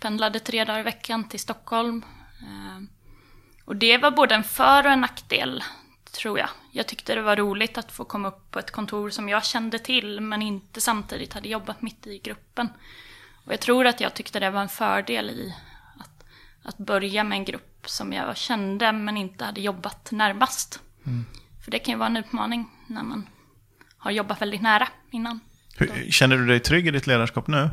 Pendlade 0.00 0.40
tre 0.40 0.64
dagar 0.64 0.80
i 0.80 0.82
veckan 0.82 1.28
till 1.28 1.40
Stockholm. 1.40 2.04
Eh, 2.40 2.82
och 3.64 3.76
det 3.76 3.98
var 3.98 4.10
både 4.10 4.34
en 4.34 4.44
för 4.44 4.84
och 4.84 4.92
en 4.92 5.00
nackdel, 5.00 5.64
tror 6.12 6.38
jag. 6.38 6.48
Jag 6.72 6.86
tyckte 6.86 7.14
det 7.14 7.22
var 7.22 7.36
roligt 7.36 7.78
att 7.78 7.92
få 7.92 8.04
komma 8.04 8.28
upp 8.28 8.50
på 8.50 8.58
ett 8.58 8.70
kontor 8.70 9.10
som 9.10 9.28
jag 9.28 9.44
kände 9.44 9.78
till, 9.78 10.20
men 10.20 10.42
inte 10.42 10.80
samtidigt 10.80 11.32
hade 11.32 11.48
jobbat 11.48 11.82
mitt 11.82 12.06
i 12.06 12.18
gruppen. 12.18 12.68
Och 13.44 13.52
jag 13.52 13.60
tror 13.60 13.86
att 13.86 14.00
jag 14.00 14.14
tyckte 14.14 14.40
det 14.40 14.50
var 14.50 14.60
en 14.60 14.68
fördel 14.68 15.30
i 15.30 15.54
att, 15.98 16.24
att 16.62 16.78
börja 16.78 17.24
med 17.24 17.36
en 17.36 17.44
grupp 17.44 17.88
som 17.88 18.12
jag 18.12 18.36
kände, 18.36 18.92
men 18.92 19.16
inte 19.16 19.44
hade 19.44 19.60
jobbat 19.60 20.10
närmast. 20.10 20.80
Mm. 21.06 21.24
För 21.64 21.70
det 21.70 21.78
kan 21.78 21.92
ju 21.92 21.98
vara 21.98 22.08
en 22.08 22.16
utmaning 22.16 22.70
när 22.86 23.02
man 23.02 23.28
har 23.98 24.10
jobbat 24.10 24.42
väldigt 24.42 24.62
nära 24.62 24.88
innan. 25.10 25.40
Hur, 25.80 26.10
känner 26.10 26.36
du 26.36 26.46
dig 26.46 26.60
trygg 26.60 26.86
i 26.86 26.90
ditt 26.90 27.06
ledarskap 27.06 27.46
nu? 27.46 27.70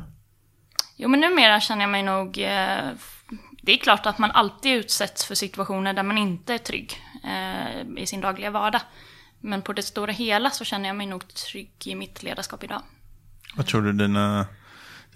Jo, 0.95 1.09
men 1.09 1.19
numera 1.19 1.59
känner 1.59 1.81
jag 1.81 1.89
mig 1.89 2.03
nog... 2.03 2.37
Eh, 2.37 2.91
det 3.61 3.71
är 3.71 3.77
klart 3.77 4.05
att 4.05 4.17
man 4.17 4.31
alltid 4.31 4.77
utsätts 4.77 5.25
för 5.25 5.35
situationer 5.35 5.93
där 5.93 6.03
man 6.03 6.17
inte 6.17 6.53
är 6.53 6.57
trygg 6.57 7.01
eh, 7.23 8.01
i 8.03 8.05
sin 8.07 8.21
dagliga 8.21 8.51
vardag. 8.51 8.81
Men 9.41 9.61
på 9.61 9.73
det 9.73 9.83
stora 9.83 10.11
hela 10.11 10.49
så 10.49 10.65
känner 10.65 10.89
jag 10.89 10.95
mig 10.95 11.07
nog 11.07 11.27
trygg 11.33 11.71
i 11.85 11.95
mitt 11.95 12.23
ledarskap 12.23 12.63
idag. 12.63 12.81
Vad 13.55 13.65
tror 13.65 13.81
du 13.81 13.93
dina, 13.93 14.45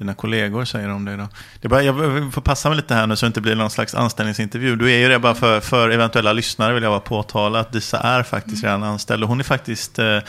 dina 0.01 0.13
kollegor 0.13 0.65
säger 0.65 0.89
om 0.89 1.05
dig 1.05 1.17
då? 1.17 1.27
Det 1.61 1.67
är 1.67 1.69
bara, 1.69 1.83
jag 1.83 2.33
får 2.33 2.41
passa 2.41 2.69
mig 2.69 2.75
lite 2.75 2.95
här 2.95 3.07
nu 3.07 3.15
så 3.15 3.25
det 3.25 3.27
inte 3.27 3.41
blir 3.41 3.55
någon 3.55 3.69
slags 3.69 3.95
anställningsintervju. 3.95 4.75
Du 4.75 4.91
är 4.91 4.97
ju 4.97 5.09
det 5.09 5.19
bara 5.19 5.35
för, 5.35 5.59
för 5.59 5.89
eventuella 5.89 6.33
lyssnare 6.33 6.73
vill 6.73 6.83
jag 6.83 6.91
bara 6.91 6.99
påtala 6.99 7.59
att 7.59 7.71
Disa 7.71 7.99
är 7.99 8.23
faktiskt 8.23 8.63
redan 8.63 8.83
anställd. 8.83 9.23
Och 9.23 9.29
hon 9.29 9.39
är 9.39 9.43
faktiskt, 9.43 9.99
eh, 9.99 10.19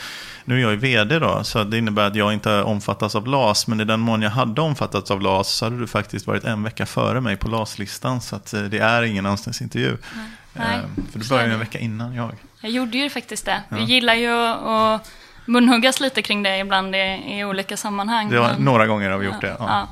nu 0.45 0.57
är 0.57 0.59
jag 0.59 0.71
ju 0.71 0.77
vd 0.77 1.19
då, 1.19 1.43
så 1.43 1.63
det 1.63 1.77
innebär 1.77 2.07
att 2.07 2.15
jag 2.15 2.33
inte 2.33 2.61
omfattas 2.61 3.15
av 3.15 3.27
LAS. 3.27 3.67
Men 3.67 3.79
i 3.79 3.85
den 3.85 3.99
mån 3.99 4.21
jag 4.21 4.29
hade 4.29 4.61
omfattats 4.61 5.11
av 5.11 5.21
LAS 5.21 5.47
så 5.47 5.65
hade 5.65 5.79
du 5.79 5.87
faktiskt 5.87 6.27
varit 6.27 6.43
en 6.43 6.63
vecka 6.63 6.85
före 6.85 7.21
mig 7.21 7.37
på 7.37 7.47
LAS-listan. 7.47 8.21
Så 8.21 8.35
att, 8.35 8.53
eh, 8.53 8.61
det 8.61 8.79
är 8.79 9.03
ingen 9.03 9.25
anställningsintervju. 9.25 9.97
Nej, 10.13 10.27
Eh, 10.55 10.81
för 11.11 11.19
du 11.19 11.27
började 11.29 11.53
en 11.53 11.59
vecka 11.59 11.79
innan 11.79 12.15
jag. 12.15 12.35
Jag 12.61 12.71
gjorde 12.71 12.97
ju 12.97 13.09
faktiskt 13.09 13.45
det. 13.45 13.63
Vi 13.69 13.83
gillar 13.83 14.13
ju 14.13 14.31
att 14.31 15.11
munhuggas 15.45 15.99
lite 15.99 16.21
kring 16.21 16.43
det 16.43 16.57
ibland 16.57 16.95
i, 16.95 17.23
i 17.27 17.43
olika 17.43 17.77
sammanhang. 17.77 18.29
Det 18.29 18.39
var, 18.39 18.47
men- 18.53 18.65
några 18.65 18.87
gånger 18.87 19.09
har 19.09 19.17
vi 19.17 19.25
gjort 19.25 19.41
det. 19.41 19.55
Ja. 19.59 19.65
Ja. 19.67 19.87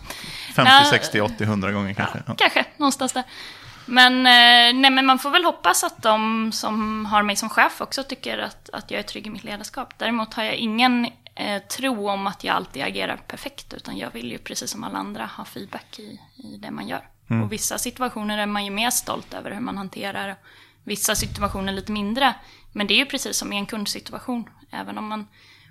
50, 0.56 0.72
Nej. 0.72 0.86
60, 0.86 1.22
80, 1.22 1.44
100 1.44 1.72
gånger 1.72 1.94
kanske. 1.94 2.24
Ja. 2.28 2.34
Kanske, 2.38 2.66
någonstans 2.78 3.14
där. 3.14 3.24
Men, 3.86 4.14
eh, 4.18 4.82
nej, 4.82 4.92
men 4.92 5.06
man 5.06 5.20
får 5.20 5.30
väl 5.30 5.44
hoppas 5.46 5.84
att 5.84 6.02
de 6.04 6.52
som 6.52 7.06
har 7.06 7.24
mig 7.24 7.36
som 7.36 7.50
chef 7.50 7.82
också 7.82 8.04
tycker 8.04 8.38
att, 8.38 8.70
att 8.74 8.92
jag 8.92 9.00
är 9.00 9.04
trygg 9.04 9.28
i 9.28 9.30
mitt 9.30 9.44
ledarskap. 9.44 9.94
Däremot 9.98 10.34
har 10.34 10.44
jag 10.44 10.56
ingen 10.56 11.06
eh, 11.36 11.62
tro 11.62 12.10
om 12.10 12.28
att 12.28 12.44
jag 12.44 12.56
alltid 12.56 12.84
agerar 12.84 13.16
perfekt, 13.28 13.74
utan 13.74 13.98
jag 13.98 14.12
vill 14.14 14.32
ju 14.32 14.38
precis 14.38 14.72
som 14.72 14.84
alla 14.84 14.98
andra 14.98 15.30
ha 15.38 15.46
feedback 15.46 16.00
i, 16.00 16.20
i 16.36 16.58
det 16.58 16.72
man 16.72 16.88
gör. 16.88 17.02
Och 17.44 17.52
vissa 17.52 17.78
situationer 17.78 18.38
är 18.38 18.46
man 18.46 18.66
ju 18.66 18.72
mer 18.72 18.90
stolt 18.90 19.34
över 19.34 19.52
hur 19.52 19.60
man 19.60 19.78
hanterar, 19.78 20.36
vissa 20.84 21.16
situationer 21.16 21.74
lite 21.74 21.92
mindre. 21.92 22.34
Men 22.72 22.88
det 22.88 22.94
är 22.94 22.98
ju 22.98 23.06
precis 23.06 23.38
som 23.38 23.54
i 23.54 23.58
en 23.58 23.66
kundsituation. 23.66 24.50
Även 24.72 24.98
om 24.98 25.06
man 25.08 25.28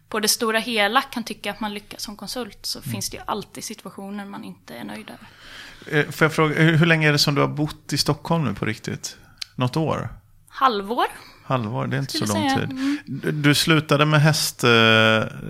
på 0.08 0.20
det 0.20 0.28
stora 0.28 0.58
hela 0.58 1.02
kan 1.02 1.24
tycka 1.24 1.50
att 1.50 1.60
man 1.60 1.74
lyckas 1.74 2.02
som 2.02 2.16
konsult, 2.16 2.58
så 2.66 2.82
finns 2.82 3.10
det 3.10 3.16
ju 3.16 3.22
alltid 3.26 3.64
situationer 3.64 4.24
man 4.24 4.44
inte 4.44 4.74
är 4.74 4.84
nöjd 4.84 5.10
över. 5.10 6.00
Eh, 6.04 6.10
Får 6.10 6.24
jag 6.24 6.32
fråga, 6.32 6.62
hur 6.62 6.86
länge 6.86 7.08
är 7.08 7.12
det 7.12 7.18
som 7.18 7.34
du 7.34 7.40
har 7.40 7.48
bott 7.48 7.92
i 7.92 7.98
Stockholm 7.98 8.44
nu 8.44 8.54
på 8.54 8.64
riktigt? 8.64 9.16
Något 9.54 9.76
år? 9.76 10.08
Halvår 10.48 11.06
Halvår, 11.44 11.86
det 11.86 11.96
är 11.96 12.00
inte 12.00 12.12
så 12.12 12.26
lång 12.26 12.36
säga, 12.50 12.58
tid. 12.58 12.70
mm. 12.70 13.42
Du, 13.42 13.54
slutade 13.54 14.04
med 14.04 14.20
häst... 14.20 14.64
eh, 14.64 14.70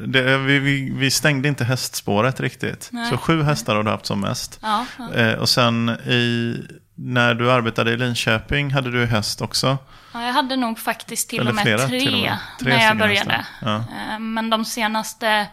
Det, 0.06 0.38
vi, 0.46 0.58
vi, 0.58 0.90
vi 0.96 1.10
stängde 1.10 1.48
inte 1.48 1.64
hästspåret 1.64 2.40
riktigt. 2.40 2.88
Nej. 2.92 3.10
Så 3.10 3.16
sju 3.16 3.42
hästar 3.42 3.76
har 3.76 3.82
du 3.82 3.90
haft 3.90 4.06
som 4.06 4.20
mest. 4.20 4.58
Ja, 4.62 4.86
ja. 4.98 5.14
Eh, 5.14 5.38
Och 5.38 5.48
sen 5.48 5.88
i, 5.88 6.56
när 7.02 7.34
du 7.34 7.52
arbetade 7.52 7.90
i 7.92 7.96
Linköping 7.96 8.70
hade 8.70 8.90
du 8.90 9.06
häst 9.06 9.40
också. 9.42 9.78
ja, 10.14 10.22
jag 10.26 10.32
hade 10.32 10.56
nog 10.56 10.78
faktiskt 10.78 11.30
till 11.30 11.48
och 11.48 11.54
med 11.54 11.62
flera 11.64 11.88
tre, 11.88 12.00
till 12.00 12.14
och 12.14 12.20
med. 12.20 12.38
Tre 12.60 12.76
när 12.76 12.84
jag 12.84 12.98
började. 12.98 13.46
Ja. 13.62 13.76
Eh, 13.76 14.18
Men 14.18 14.50
de 14.50 14.64
senaste 14.64 15.46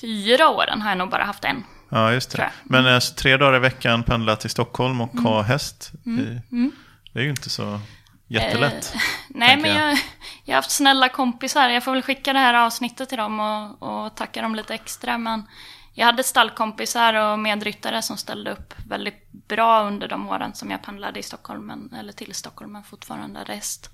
fyra 0.00 0.48
åren 0.48 0.82
har 0.82 0.88
jag 0.88 0.98
nog 0.98 1.10
bara 1.10 1.24
haft 1.24 1.44
en. 1.44 1.64
Ja, 1.88 2.12
just 2.12 2.36
det. 2.36 2.50
Men 2.64 2.86
alltså, 2.86 3.14
tre 3.14 3.36
dagar 3.36 3.56
i 3.56 3.58
veckan 3.58 4.02
pendla 4.02 4.36
till 4.36 4.50
Stockholm 4.50 5.00
och 5.00 5.10
ha 5.20 5.42
häst. 5.42 5.92
I, 6.04 6.08
Mm. 6.08 6.72
Det 7.12 7.18
är 7.18 7.22
ju 7.22 7.30
inte 7.30 7.50
så 7.50 7.80
jättelätt. 8.30 8.94
Nej, 9.28 9.48
tänker 9.48 9.62
men 9.62 9.76
jag. 9.76 9.98
jag, 10.44 10.54
har 10.54 10.54
haft 10.54 10.70
snälla 10.70 11.08
kompisar. 11.08 11.68
Jag 11.68 11.84
får 11.84 11.92
väl 11.92 12.02
skicka 12.02 12.32
det 12.32 12.38
här 12.38 12.54
avsnittet 12.54 13.08
till 13.08 13.18
dem 13.18 13.40
och, 13.40 13.82
och 13.82 14.14
tacka 14.14 14.42
dem 14.42 14.54
lite 14.54 14.74
extra. 14.74 15.18
Men 15.18 15.42
jag 15.94 16.06
hade 16.06 16.22
stallkompisar 16.22 17.14
och 17.14 17.38
medryttare 17.38 18.02
som 18.02 18.16
ställde 18.16 18.52
upp 18.52 18.74
väldigt 18.88 19.32
bra 19.32 19.82
under 19.82 20.08
de 20.08 20.28
åren 20.28 20.54
som 20.54 20.70
jag 20.70 20.82
pendlade 20.82 21.20
i 21.20 21.22
Stockholm, 21.22 21.90
eller 21.98 22.12
till 22.12 22.34
Stockholm, 22.34 22.72
men 22.72 22.84
fortfarande 22.84 23.44
rest. 23.44 23.90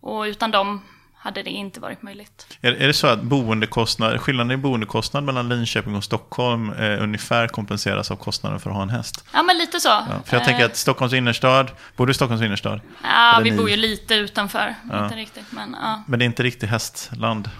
Och 0.00 0.22
utan 0.22 0.50
dem 0.50 0.82
hade 1.22 1.42
det 1.42 1.50
inte 1.50 1.80
varit 1.80 2.02
möjligt. 2.02 2.46
Är, 2.60 2.72
är 2.72 2.86
det 2.86 2.92
så 2.92 3.06
att 3.06 3.22
boendekostnad, 3.22 4.20
skillnaden 4.20 4.50
i 4.50 4.56
boendekostnad 4.56 5.24
mellan 5.24 5.48
Linköping 5.48 5.94
och 5.94 6.04
Stockholm 6.04 6.72
eh, 6.72 7.02
ungefär 7.02 7.48
kompenseras 7.48 8.10
av 8.10 8.16
kostnaden 8.16 8.60
för 8.60 8.70
att 8.70 8.76
ha 8.76 8.82
en 8.82 8.90
häst? 8.90 9.24
Ja, 9.32 9.42
men 9.42 9.58
lite 9.58 9.80
så. 9.80 9.88
Ja, 9.88 10.06
för 10.24 10.36
jag 10.36 10.44
tänker 10.44 10.60
Eh, 10.62 10.66
att 10.66 10.76
Stockholms 10.76 11.12
innerstad, 11.14 11.70
bor 11.96 12.06
du 12.06 12.10
i 12.10 12.14
Stockholms 12.14 12.42
innerstad? 12.42 12.80
Ja, 13.02 13.32
Eller 13.34 13.44
vi 13.44 13.50
ni? 13.50 13.56
bor 13.56 13.70
ju 13.70 13.76
lite 13.76 14.14
utanför. 14.14 14.74
Ja. 14.90 15.04
Inte 15.04 15.16
riktigt, 15.16 15.52
men 15.52 15.76
ja. 15.82 16.02
Men 16.06 16.18
det 16.18 16.24
är 16.24 16.26
inte 16.26 16.42
riktigt 16.42 16.70
hästland. 16.70 17.50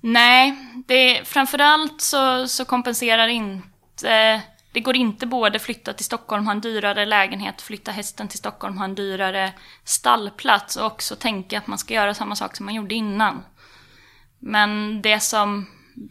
Nej, 0.00 0.56
det, 0.88 1.20
framförallt 1.24 2.00
så, 2.00 2.48
så 2.48 2.64
kompenserar 2.64 3.28
inte... 3.28 4.40
Det 4.72 4.80
går 4.80 4.96
inte 4.96 5.26
både 5.26 5.58
flytta 5.58 5.92
till 5.92 6.04
Stockholm, 6.04 6.46
ha 6.46 6.52
en 6.52 6.60
dyrare 6.60 7.06
lägenhet, 7.06 7.62
flytta 7.62 7.90
hästen 7.90 8.28
till 8.28 8.38
Stockholm, 8.38 8.78
ha 8.78 8.84
en 8.84 8.94
dyrare 8.94 9.52
stallplats 9.84 10.76
och 10.76 10.86
också 10.86 11.16
tänka 11.16 11.58
att 11.58 11.66
man 11.66 11.78
ska 11.78 11.94
göra 11.94 12.14
samma 12.14 12.36
sak 12.36 12.56
som 12.56 12.66
man 12.66 12.74
gjorde 12.74 12.94
innan. 12.94 13.42
Men 14.38 15.02
det 15.02 15.20
som 15.20 15.66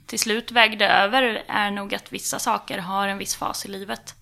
till 0.06 0.20
slut 0.20 0.52
vägde 0.52 0.88
över 0.90 1.44
är 1.48 1.72
nog 1.72 1.96
att 1.96 2.14
vissa 2.14 2.40
saker 2.40 2.78
har 2.78 3.08
en 3.08 3.18
viss 3.18 3.36
fas 3.36 3.66
i 3.66 3.68
livet. 3.68 4.16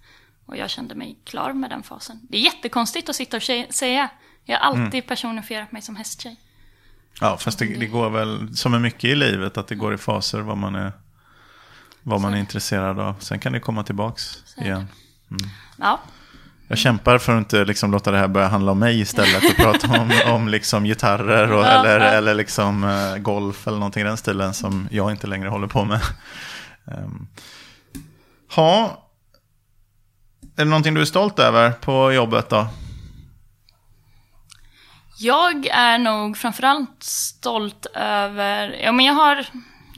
Och 0.46 0.58
jag 0.58 0.70
kände 0.70 0.96
mig 0.96 1.18
klar 1.24 1.54
med 1.54 1.70
den 1.70 1.84
fasen. 1.84 2.20
Det 2.30 2.38
är 2.38 2.42
jättekonstigt 2.42 3.10
att 3.10 3.16
sitta 3.16 3.38
och 3.38 3.44
säga. 3.70 4.10
Jag 4.46 4.60
har 4.60 4.72
alltid 4.72 5.08
personifierat 5.08 5.72
mig 5.72 5.82
som 5.82 5.96
hästtjej. 5.96 6.38
Ja, 7.22 7.38
fast 7.38 7.60
det, 7.60 7.66
det 7.66 7.86
går 7.86 8.10
väl 8.10 8.58
som 8.58 8.74
är 8.74 8.80
mycket 8.80 9.04
i 9.04 9.16
livet 9.16 9.58
att 9.58 9.68
det 9.68 9.76
går 9.76 9.94
i 9.94 9.98
faser 9.98 10.40
vad 10.40 10.58
man 10.58 10.76
är, 10.76 10.92
vad 12.08 12.22
man 12.22 12.34
är 12.34 12.38
intresserad 12.38 13.00
av. 13.00 13.16
Sen 13.20 13.40
kan 13.40 13.54
det 13.54 13.60
komma 13.60 13.84
tillbaks 13.84 14.44
igen. 14.58 14.88
Ja, 15.78 16.00
Jag 16.68 16.78
kämpar 16.78 17.18
för 17.18 17.34
att 17.34 17.38
inte 17.38 17.66
liksom 17.66 17.92
låta 17.92 18.12
det 18.12 18.18
här 18.18 18.28
börja 18.28 18.48
handla 18.48 18.72
om 18.72 18.80
mig 18.80 19.00
istället 19.00 19.44
och 19.52 19.56
prata 19.56 20.02
om, 20.02 20.12
om 20.34 20.48
liksom 20.48 20.84
gitarrer 20.86 21.52
och, 21.52 21.64
Ja, 21.64 21.68
eller, 21.68 22.00
ja. 22.00 22.06
eller 22.06 22.34
liksom 22.34 22.84
eh, 22.84 23.18
golf 23.18 23.68
eller 23.68 23.78
någonting 23.78 24.02
i 24.02 24.06
den 24.06 24.18
stilen 24.18 24.54
som 24.54 24.88
jag 24.92 25.12
inte 25.12 25.28
längre 25.28 25.50
håller 25.50 25.68
på 25.68 25.84
med. 25.86 26.00
Um, 26.86 27.28
ha, 28.56 29.04
är 30.56 30.64
det 30.64 30.70
någonting 30.70 30.94
du 30.94 31.02
är 31.02 31.06
stolt 31.06 31.40
över 31.40 31.72
på 31.72 32.12
jobbet 32.12 32.50
då? 32.50 32.68
Jag 35.20 35.66
är 35.66 35.98
nog 35.98 36.38
framförallt 36.38 37.04
stolt 37.04 37.86
över... 37.96 38.76
Ja, 38.84 38.92
men 38.92 39.06
jag 39.06 39.14
har, 39.14 39.46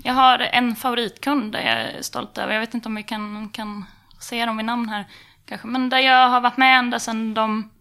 jag 0.04 0.14
har 0.14 0.40
en 0.40 0.76
favoritkund 0.76 1.52
där 1.52 1.60
jag 1.60 1.82
är 1.82 2.02
stolt 2.02 2.38
över. 2.38 2.54
Jag 2.54 2.60
vet 2.60 2.74
inte 2.74 2.90
om 2.90 2.96
vi 2.96 3.04
kan, 3.04 3.50
kan 3.50 3.86
säga 4.22 4.46
dem 4.46 4.58
vid 4.58 4.66
namn 4.66 4.90
här. 4.90 5.06
Kanske. 5.46 5.68
Men 5.68 5.90
där 5.90 6.00
jag 6.00 6.30
har 6.30 6.42
varit 6.42 6.58
med 6.58 6.80
ända 6.80 7.00
sedan 7.00 7.34
de 7.34 7.72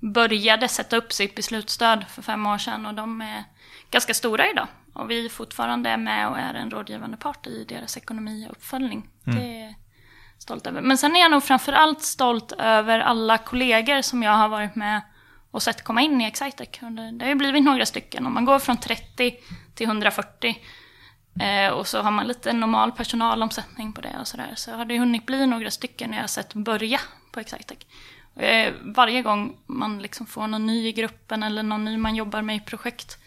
började 0.00 0.68
sätta 0.68 0.96
upp 0.96 1.12
sitt 1.12 1.34
beslutsstöd 1.34 2.04
för 2.08 2.22
fem 2.22 2.46
år 2.46 2.58
sedan. 2.58 2.86
Och 2.86 2.94
de 2.94 3.20
är 3.20 3.44
ganska 3.90 4.14
stora 4.14 4.50
idag. 4.50 4.66
Och 4.92 5.10
vi 5.10 5.28
fortfarande 5.28 5.90
är 5.90 5.96
med 5.96 6.28
och 6.28 6.38
är 6.38 6.54
en 6.54 6.70
rådgivande 6.70 7.16
part 7.16 7.46
i 7.46 7.64
deras 7.64 7.96
ekonomi 7.96 8.46
och 8.46 8.52
uppföljning. 8.52 9.08
Det 9.24 9.60
är 9.60 9.64
jag 9.64 9.74
stolt 10.38 10.66
över. 10.66 10.80
Men 10.80 10.98
sen 10.98 11.16
är 11.16 11.20
jag 11.20 11.30
nog 11.30 11.42
framförallt 11.42 12.02
stolt 12.02 12.52
över 12.52 13.00
alla 13.00 13.38
kollegor 13.38 14.02
som 14.02 14.22
jag 14.22 14.32
har 14.32 14.48
varit 14.48 14.74
med 14.74 15.00
och 15.50 15.62
sett 15.62 15.84
komma 15.84 16.00
in 16.00 16.20
i 16.20 16.24
Excitec. 16.24 16.68
Det 17.12 17.24
har 17.24 17.28
ju 17.28 17.34
blivit 17.34 17.62
några 17.62 17.86
stycken. 17.86 18.26
Om 18.26 18.34
man 18.34 18.44
går 18.44 18.58
från 18.58 18.76
30 18.76 19.34
till 19.74 19.86
140 19.86 20.56
eh, 21.40 21.72
och 21.72 21.86
så 21.86 22.00
har 22.00 22.10
man 22.10 22.26
lite 22.26 22.52
normal 22.52 22.92
personalomsättning 22.92 23.92
på 23.92 24.00
det 24.00 24.16
och 24.20 24.26
sådär. 24.26 24.52
Så 24.56 24.72
har 24.72 24.84
det 24.84 24.98
hunnit 24.98 25.26
bli 25.26 25.46
några 25.46 25.70
stycken 25.70 26.12
jag 26.12 26.20
har 26.20 26.26
sett 26.26 26.54
börja 26.54 27.00
på 27.32 27.40
Exitec. 27.40 27.78
Eh, 28.36 28.72
varje 28.82 29.22
gång 29.22 29.56
man 29.66 29.98
liksom 29.98 30.26
får 30.26 30.46
någon 30.46 30.66
ny 30.66 30.88
i 30.88 30.92
gruppen 30.92 31.42
eller 31.42 31.62
någon 31.62 31.84
ny 31.84 31.96
man 31.96 32.14
jobbar 32.14 32.42
med 32.42 32.56
i 32.56 32.60
projekt 32.60 33.18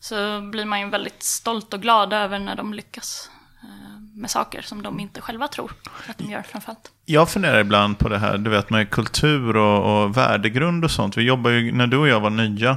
så 0.00 0.40
blir 0.40 0.64
man 0.64 0.80
ju 0.80 0.88
väldigt 0.88 1.22
stolt 1.22 1.74
och 1.74 1.82
glad 1.82 2.12
över 2.12 2.38
när 2.38 2.56
de 2.56 2.74
lyckas 2.74 3.30
eh, 3.62 4.00
med 4.14 4.30
saker 4.30 4.62
som 4.62 4.82
de 4.82 5.00
inte 5.00 5.20
själva 5.20 5.48
tror 5.48 5.72
att 6.08 6.18
de 6.18 6.30
gör 6.30 6.42
framförallt. 6.42 6.90
Jag 7.04 7.30
funderar 7.30 7.60
ibland 7.60 7.98
på 7.98 8.08
det 8.08 8.18
här, 8.18 8.38
du 8.38 8.50
vet 8.50 8.70
med 8.70 8.90
kultur 8.90 9.56
och, 9.56 10.02
och 10.02 10.16
värdegrund 10.16 10.84
och 10.84 10.90
sånt. 10.90 11.16
Vi 11.16 11.22
jobbar 11.22 11.50
ju, 11.50 11.72
när 11.72 11.86
du 11.86 11.96
och 11.96 12.08
jag 12.08 12.20
var 12.20 12.30
nya, 12.30 12.76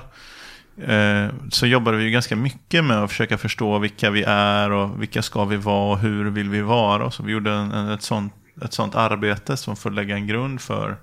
Eh, 0.77 1.33
så 1.51 1.67
jobbade 1.67 1.97
vi 1.97 2.03
ju 2.03 2.11
ganska 2.11 2.35
mycket 2.35 2.83
med 2.83 3.03
att 3.03 3.09
försöka 3.09 3.37
förstå 3.37 3.79
vilka 3.79 4.09
vi 4.09 4.23
är 4.27 4.71
och 4.71 5.01
vilka 5.01 5.21
ska 5.21 5.45
vi 5.45 5.57
vara 5.57 5.91
och 5.91 5.99
hur 5.99 6.25
vill 6.25 6.49
vi 6.49 6.61
vara. 6.61 7.11
Så 7.11 7.23
vi 7.23 7.31
gjorde 7.31 7.51
en, 7.51 7.71
en, 7.71 7.89
ett, 7.89 8.01
sånt, 8.01 8.33
ett 8.63 8.73
sånt 8.73 8.95
arbete 8.95 9.57
som 9.57 9.75
får 9.75 9.91
lägga 9.91 10.15
en 10.15 10.27
grund 10.27 10.61
för, 10.61 10.97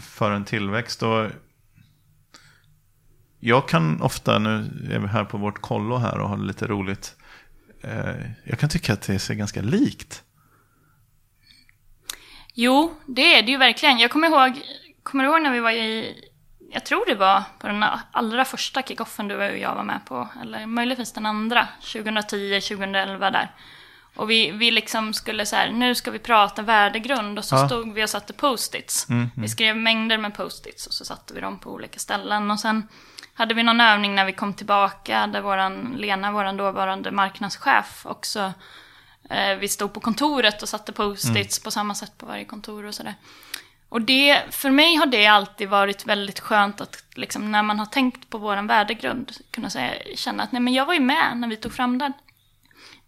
för 0.00 0.30
en 0.30 0.44
tillväxt. 0.44 1.02
Och 1.02 1.30
jag 3.40 3.68
kan 3.68 4.02
ofta, 4.02 4.38
nu 4.38 4.88
är 4.90 4.98
vi 4.98 5.06
här 5.06 5.24
på 5.24 5.38
vårt 5.38 5.60
kollo 5.60 5.96
här 5.96 6.18
och 6.18 6.28
har 6.28 6.36
lite 6.36 6.66
roligt, 6.66 7.16
eh, 7.82 8.30
jag 8.44 8.58
kan 8.58 8.68
tycka 8.68 8.92
att 8.92 9.02
det 9.02 9.18
ser 9.18 9.34
ganska 9.34 9.62
likt. 9.62 10.22
Jo, 12.54 12.94
det 13.06 13.34
är 13.38 13.42
det 13.42 13.50
ju 13.50 13.58
verkligen. 13.58 13.98
Jag 13.98 14.10
kommer 14.10 14.28
ihåg, 14.28 14.60
kommer 15.02 15.24
du 15.24 15.30
ihåg 15.30 15.42
när 15.42 15.52
vi 15.52 15.60
var 15.60 15.70
i, 15.70 16.14
jag 16.70 16.84
tror 16.84 17.06
det 17.06 17.14
var 17.14 17.42
på 17.58 17.66
den 17.66 17.84
allra 18.12 18.44
första 18.44 18.82
kickoffen 18.82 19.28
du 19.28 19.36
och 19.36 19.58
jag 19.58 19.74
var 19.74 19.82
med 19.84 20.00
på, 20.04 20.28
eller 20.42 20.66
möjligtvis 20.66 21.12
den 21.12 21.26
andra, 21.26 21.68
2010, 21.80 22.60
2011 22.60 23.30
där. 23.30 23.50
Och 24.16 24.30
vi, 24.30 24.50
vi 24.50 24.70
liksom 24.70 25.14
skulle 25.14 25.46
så 25.46 25.56
här, 25.56 25.70
nu 25.70 25.94
ska 25.94 26.10
vi 26.10 26.18
prata 26.18 26.62
värdegrund 26.62 27.38
och 27.38 27.44
så 27.44 27.56
Ja. 27.56 27.66
stod 27.68 27.92
vi 27.92 28.04
och 28.04 28.10
satte 28.10 28.32
post-its. 28.32 29.06
Vi 29.36 29.48
skrev 29.48 29.76
mängder 29.76 30.18
med 30.18 30.34
post-its 30.34 30.86
och 30.86 30.92
så 30.92 31.04
satte 31.04 31.34
vi 31.34 31.40
dem 31.40 31.58
på 31.58 31.70
olika 31.72 31.98
ställen. 31.98 32.50
Och 32.50 32.60
sen 32.60 32.88
hade 33.34 33.54
vi 33.54 33.62
någon 33.62 33.80
övning 33.80 34.14
när 34.14 34.24
vi 34.24 34.32
kom 34.32 34.54
tillbaka 34.54 35.26
där 35.26 35.40
våran 35.40 35.94
Lena, 35.98 36.32
våran 36.32 36.56
dåvarande 36.56 37.10
marknadschef, 37.10 38.06
också 38.06 38.52
Eh, 39.30 39.56
vi 39.56 39.68
stod 39.68 39.92
på 39.92 40.00
kontoret 40.00 40.62
och 40.62 40.68
satte 40.68 40.92
post-its 40.92 41.62
på 41.62 41.70
samma 41.70 41.94
sätt 41.94 42.18
på 42.18 42.26
varje 42.26 42.44
kontor 42.44 42.84
och 42.86 42.94
sådär. 42.94 43.14
Och 43.88 44.02
det, 44.02 44.42
för 44.50 44.70
mig 44.70 44.96
har 44.96 45.06
det 45.06 45.26
alltid 45.26 45.68
varit 45.68 46.06
väldigt 46.06 46.40
skönt 46.40 46.80
att 46.80 47.04
liksom, 47.14 47.52
när 47.52 47.62
man 47.62 47.78
har 47.78 47.86
tänkt 47.86 48.30
på 48.30 48.38
vår 48.38 48.68
värdegrund 48.68 49.32
kunna 49.50 49.70
säga, 49.70 49.92
känna 50.14 50.42
att 50.42 50.52
nej 50.52 50.62
men 50.62 50.74
jag 50.74 50.86
var 50.86 50.94
ju 50.94 51.00
med 51.00 51.36
när 51.36 51.48
vi 51.48 51.56
tog 51.56 51.72
fram 51.72 51.98
den. 51.98 52.12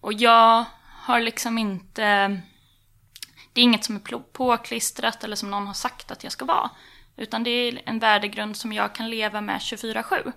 Och 0.00 0.12
jag 0.12 0.64
har 1.02 1.20
liksom 1.20 1.58
inte, 1.58 2.02
det 3.52 3.60
är 3.60 3.64
inget 3.64 3.84
som 3.84 3.96
är 3.96 4.18
påklistrat 4.32 5.24
eller 5.24 5.36
som 5.36 5.50
någon 5.50 5.66
har 5.66 5.74
sagt 5.74 6.10
att 6.10 6.22
jag 6.22 6.32
ska 6.32 6.44
vara. 6.44 6.70
Utan 7.16 7.44
det 7.44 7.50
är 7.50 7.82
en 7.86 7.98
värdegrund 7.98 8.56
som 8.56 8.72
jag 8.72 8.94
kan 8.94 9.10
leva 9.10 9.40
med 9.40 9.58
24-7. 9.58 10.32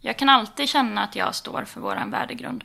Jag 0.00 0.16
kan 0.16 0.28
alltid 0.28 0.68
känna 0.68 1.02
att 1.02 1.16
jag 1.16 1.34
står 1.34 1.64
för 1.64 1.80
vår 1.80 2.10
värdegrund. 2.10 2.64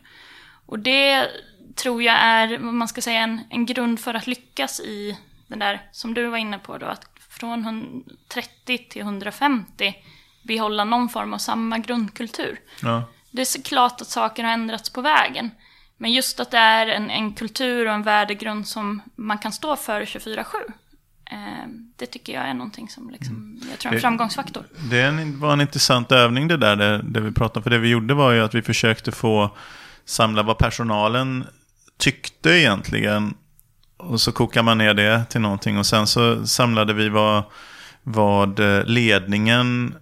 Och 0.66 0.80
det 0.80 1.30
tror 1.76 2.04
jag 2.04 2.16
är, 2.16 2.58
vad 2.58 2.74
man 2.74 2.88
ska 2.88 3.02
säga, 3.02 3.20
en, 3.20 3.42
en 3.50 3.66
grund 3.66 4.00
för 4.00 4.14
att 4.14 4.28
lyckas 4.28 4.80
i 4.80 5.18
den 5.48 5.60
där, 5.60 5.90
som 5.92 6.14
du 6.14 6.28
var 6.28 6.38
inne 6.38 6.60
på 6.60 6.78
då, 6.78 6.86
att 6.86 7.11
från 7.42 8.04
30 8.28 8.78
till 8.78 9.02
150 9.02 9.96
behålla 10.44 10.84
någon 10.84 11.10
form 11.10 11.34
av 11.34 11.38
samma 11.38 11.78
grundkultur. 11.78 12.60
Ja. 12.82 13.04
Det 13.32 13.42
är 13.42 13.64
klart 13.64 14.02
att 14.02 14.08
saker 14.08 14.44
har 14.44 14.52
ändrats 14.52 14.90
på 14.90 15.02
vägen. 15.02 15.52
Men 15.98 16.12
just 16.12 16.40
att 16.40 16.52
det 16.52 16.58
är 16.58 16.88
en, 16.88 17.10
en 17.10 17.34
kultur 17.34 17.88
och 17.88 17.94
en 17.94 18.04
värdegrund 18.04 18.68
som 18.68 19.02
man 19.16 19.38
kan 19.38 19.52
stå 19.52 19.76
för 19.76 20.02
24-7. 20.02 20.44
Eh, 21.32 21.38
det 21.96 22.06
tycker 22.06 22.34
jag 22.34 22.48
är 22.48 22.54
någonting 22.54 22.90
som 22.90 23.10
liksom, 23.10 23.62
jag 23.70 23.80
tror 23.80 23.92
är 23.92 23.96
en 23.96 24.02
framgångsfaktor. 24.02 24.66
Det 24.90 25.12
var 25.36 25.54
en 25.54 25.62
intressant 25.62 26.12
övning 26.12 26.48
det 26.48 26.58
där, 26.58 26.76
det, 26.76 27.02
det 27.04 27.22
vi 27.22 27.32
pratade 27.32 27.60
om. 27.60 27.64
För 27.64 27.70
det 27.70 27.78
vi 27.78 27.90
gjorde 27.90 28.14
var 28.14 28.32
ju 28.32 28.44
att 28.44 28.56
vi 28.56 28.62
försökte 28.62 29.12
få 29.12 29.58
samla 30.06 30.44
vad 30.44 30.58
personalen 30.58 31.48
tyckte 31.98 32.50
egentligen. 32.50 33.34
Och 34.02 34.22
så 34.22 34.32
kokar 34.32 34.64
man 34.64 34.78
ner 34.78 34.94
det 34.94 35.26
till 35.30 35.42
någonting. 35.42 35.78
Och 35.78 35.86
sen 35.86 36.08
så 36.08 36.48
samlade 36.48 36.94
vi 36.94 37.10
vad, 37.10 37.44
vad 38.04 38.60
eh, 38.60 38.86
ledningen 38.86 39.96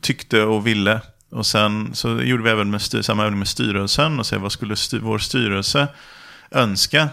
tyckte 0.00 0.42
och 0.42 0.66
ville. 0.66 1.00
Och 1.30 1.46
sen 1.46 1.94
så 1.94 2.22
gjorde 2.22 2.42
vi 2.42 2.50
även 2.50 2.70
med 2.70 2.82
styr, 2.82 3.02
samma 3.02 3.24
övning 3.24 3.38
med 3.38 3.48
styrelsen 3.48 4.18
och 4.18 4.26
se 4.26 4.36
vad 4.36 4.52
skulle 4.52 4.76
styr, 4.76 4.98
vår 4.98 5.18
styrelse 5.18 5.88
önska 6.50 7.08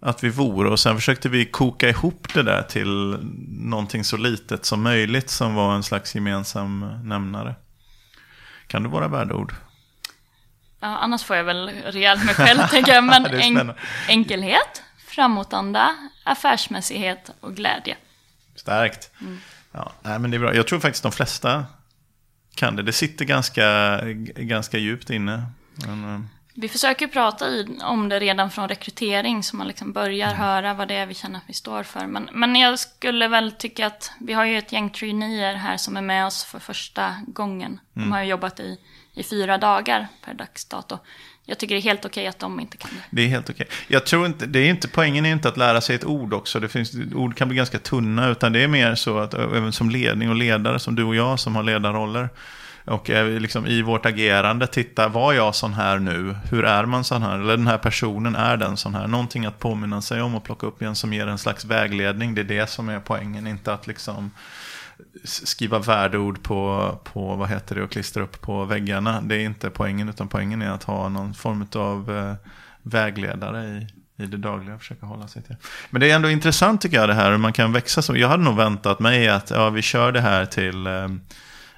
att 0.00 0.24
vi 0.24 0.28
vore. 0.28 0.70
Och 0.70 0.80
sen 0.80 0.96
försökte 0.96 1.28
vi 1.28 1.44
koka 1.44 1.88
ihop 1.88 2.34
det 2.34 2.42
där 2.42 2.62
till 2.62 3.18
någonting 3.48 4.04
så 4.04 4.16
litet 4.16 4.64
som 4.64 4.82
möjligt 4.82 5.30
som 5.30 5.54
var 5.54 5.74
en 5.74 5.82
slags 5.82 6.14
gemensam 6.14 6.90
nämnare. 7.02 7.54
Kan 8.66 8.82
det 8.82 8.88
vara 8.88 9.08
värdeord? 9.08 9.52
Annars 10.84 11.22
får 11.22 11.36
jag 11.36 11.44
väl 11.44 11.70
rejält 11.84 12.24
mig 12.24 12.34
själv, 12.34 12.60
tänker 12.70 12.94
jag. 12.94 13.04
Men 13.04 13.26
en, 13.40 13.72
enkelhet, 14.08 14.82
framåtanda, 15.06 15.96
affärsmässighet 16.24 17.30
och 17.40 17.56
glädje. 17.56 17.96
Starkt. 18.56 19.10
Mm. 19.20 19.40
Ja, 19.72 19.92
nej, 20.02 20.18
men 20.18 20.30
det 20.30 20.36
är 20.36 20.38
bra. 20.38 20.54
Jag 20.54 20.66
tror 20.66 20.80
faktiskt 20.80 21.02
de 21.02 21.12
flesta 21.12 21.64
kan 22.54 22.76
det. 22.76 22.82
Det 22.82 22.92
sitter 22.92 23.24
ganska, 23.24 24.00
ganska 24.36 24.78
djupt 24.78 25.10
inne. 25.10 25.46
Men, 25.74 26.14
eh, 26.14 26.20
vi 26.56 26.68
försöker 26.68 27.06
prata 27.06 27.46
om 27.82 28.08
det 28.08 28.20
redan 28.20 28.50
från 28.50 28.68
rekrytering 28.68 29.42
så 29.42 29.56
man 29.56 29.68
liksom 29.68 29.92
börjar 29.92 30.28
mm. 30.28 30.40
höra 30.40 30.74
vad 30.74 30.88
det 30.88 30.94
är 30.94 31.06
vi 31.06 31.14
känner 31.14 31.38
att 31.38 31.44
vi 31.46 31.52
står 31.52 31.82
för. 31.82 32.06
Men, 32.06 32.28
men 32.32 32.56
jag 32.56 32.78
skulle 32.78 33.28
väl 33.28 33.52
tycka 33.52 33.86
att 33.86 34.12
vi 34.20 34.32
har 34.32 34.44
ju 34.44 34.58
ett 34.58 34.72
gäng 34.72 34.90
traineer 34.90 35.54
här 35.54 35.76
som 35.76 35.96
är 35.96 36.02
med 36.02 36.26
oss 36.26 36.44
för 36.44 36.58
första 36.58 37.16
gången. 37.26 37.80
De 37.92 38.00
mm. 38.00 38.12
har 38.12 38.22
ju 38.22 38.28
jobbat 38.28 38.60
i 38.60 38.78
i 39.14 39.22
fyra 39.22 39.58
dagar 39.58 40.06
per 40.24 40.34
dags 40.34 40.64
dato. 40.64 40.98
Jag 41.46 41.58
tycker 41.58 41.74
det 41.74 41.80
är 41.80 41.82
helt 41.82 42.04
okej 42.04 42.26
att 42.26 42.38
de 42.38 42.60
inte 42.60 42.76
kan 42.76 42.90
det. 42.90 43.02
Det 43.10 43.22
är 43.22 43.28
helt 43.28 43.50
okej. 43.50 43.66
Jag 43.88 44.06
tror 44.06 44.26
inte, 44.26 44.46
det 44.46 44.58
är 44.58 44.70
inte, 44.70 44.88
poängen 44.88 45.26
är 45.26 45.32
inte 45.32 45.48
att 45.48 45.56
lära 45.56 45.80
sig 45.80 45.96
ett 45.96 46.04
ord 46.04 46.34
också. 46.34 46.60
Det 46.60 46.68
finns, 46.68 46.92
ord 47.14 47.36
kan 47.36 47.48
bli 47.48 47.56
ganska 47.56 47.78
tunna, 47.78 48.28
utan 48.28 48.52
det 48.52 48.62
är 48.62 48.68
mer 48.68 48.94
så 48.94 49.18
att 49.18 49.34
även 49.34 49.72
som 49.72 49.90
ledning 49.90 50.28
och 50.28 50.36
ledare, 50.36 50.78
som 50.78 50.94
du 50.94 51.04
och 51.04 51.14
jag 51.14 51.40
som 51.40 51.56
har 51.56 51.62
ledarroller, 51.62 52.28
och 52.86 53.08
liksom 53.40 53.66
i 53.66 53.82
vårt 53.82 54.06
agerande 54.06 54.66
titta, 54.66 55.08
var 55.08 55.32
jag 55.32 55.54
sån 55.54 55.74
här 55.74 55.98
nu? 55.98 56.36
Hur 56.50 56.64
är 56.64 56.84
man 56.84 57.04
sån 57.04 57.22
här? 57.22 57.38
Eller 57.38 57.56
den 57.56 57.66
här 57.66 57.78
personen, 57.78 58.36
är 58.36 58.56
den 58.56 58.76
sån 58.76 58.94
här? 58.94 59.06
Någonting 59.06 59.46
att 59.46 59.58
påminna 59.58 60.02
sig 60.02 60.22
om 60.22 60.34
och 60.34 60.44
plocka 60.44 60.66
upp 60.66 60.82
igen 60.82 60.94
som 60.94 61.12
ger 61.12 61.26
en 61.26 61.38
slags 61.38 61.64
vägledning. 61.64 62.34
Det 62.34 62.40
är 62.40 62.44
det 62.44 62.70
som 62.70 62.88
är 62.88 63.00
poängen, 63.00 63.46
inte 63.46 63.72
att 63.72 63.86
liksom 63.86 64.30
skriva 65.24 65.78
värdeord 65.78 66.42
på, 66.42 66.90
på 67.04 67.34
vad 67.34 67.48
heter 67.48 67.74
det, 67.74 67.82
och 67.82 67.90
klistra 67.90 68.22
upp 68.22 68.40
på 68.40 68.64
väggarna. 68.64 69.20
Det 69.20 69.34
är 69.34 69.40
inte 69.40 69.70
poängen, 69.70 70.08
utan 70.08 70.28
poängen 70.28 70.62
är 70.62 70.70
att 70.70 70.84
ha 70.84 71.08
någon 71.08 71.34
form 71.34 71.66
av 71.74 72.16
eh, 72.16 72.34
vägledare 72.82 73.64
i, 73.64 73.86
i 74.22 74.26
det 74.26 74.36
dagliga 74.36 74.78
försöka 74.78 75.06
hålla 75.06 75.28
sig 75.28 75.42
till. 75.42 75.56
Men 75.90 76.00
det 76.00 76.10
är 76.10 76.14
ändå 76.14 76.30
intressant 76.30 76.80
tycker 76.80 76.96
jag 76.96 77.08
det 77.08 77.14
här, 77.14 77.30
hur 77.30 77.38
man 77.38 77.52
kan 77.52 77.72
växa 77.72 78.02
så. 78.02 78.16
Jag 78.16 78.28
hade 78.28 78.42
nog 78.42 78.56
väntat 78.56 79.00
mig 79.00 79.28
att 79.28 79.50
ja, 79.50 79.70
vi 79.70 79.82
kör 79.82 80.12
det 80.12 80.20
här 80.20 80.46
till 80.46 80.86
eh, 80.86 81.08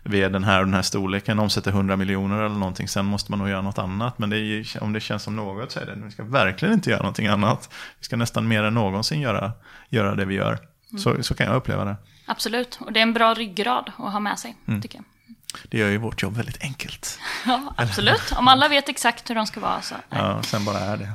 vi 0.09 0.23
är 0.23 0.31
den 0.31 0.45
här 0.45 0.59
och 0.59 0.65
den 0.65 0.75
här 0.75 0.83
storleken, 0.83 1.39
omsätter 1.39 1.71
100 1.71 1.97
miljoner 1.97 2.43
eller 2.43 2.57
någonting, 2.57 2.89
sen 2.89 3.05
måste 3.05 3.33
man 3.33 3.39
nog 3.39 3.49
göra 3.49 3.63
något 3.63 3.79
annat. 3.79 4.19
Men 4.19 4.31
det 4.31 4.39
är, 4.39 4.83
om 4.83 4.93
det 4.93 5.01
känns 5.01 5.23
som 5.23 5.37
något 5.37 5.73
så 5.73 5.81
är 5.81 5.87
det, 5.87 5.95
vi 6.05 6.11
ska 6.11 6.25
verkligen 6.25 6.75
inte 6.75 6.91
göra 6.91 7.03
någonting 7.03 7.27
annat. 7.27 7.71
Vi 7.99 8.05
ska 8.05 8.17
nästan 8.17 8.49
mer 8.49 8.63
än 8.63 8.75
någonsin 8.75 9.21
göra, 9.21 9.53
göra 9.89 10.15
det 10.15 10.25
vi 10.25 10.35
gör. 10.35 10.59
Mm. 10.91 10.99
Så, 10.99 11.23
så 11.23 11.35
kan 11.35 11.47
jag 11.47 11.57
uppleva 11.57 11.85
det. 11.85 11.97
Absolut, 12.27 12.79
och 12.81 12.93
det 12.93 13.01
är 13.01 13.03
en 13.03 13.13
bra 13.13 13.35
ryggrad 13.35 13.93
att 13.99 14.13
ha 14.13 14.21
med 14.21 14.39
sig, 14.39 14.57
mm. 14.69 14.83
tycker 14.83 14.99
jag. 14.99 15.05
Det 15.69 15.79
gör 15.79 15.89
ju 15.89 15.99
vårt 15.99 16.23
jobb 16.23 16.37
väldigt 16.37 16.63
enkelt. 16.63 17.19
Ja, 17.47 17.75
absolut. 17.77 18.33
Om 18.37 18.49
alla 18.49 18.69
vet 18.69 18.89
exakt 18.89 19.31
hur 19.31 19.35
de 19.35 19.47
ska 19.47 19.61
vara 19.61 19.83
så. 19.83 19.95
Nej. 19.95 20.21
Ja, 20.21 20.43
sen 20.43 20.65
bara 20.65 20.79
är 20.79 20.97
det. 20.97 21.13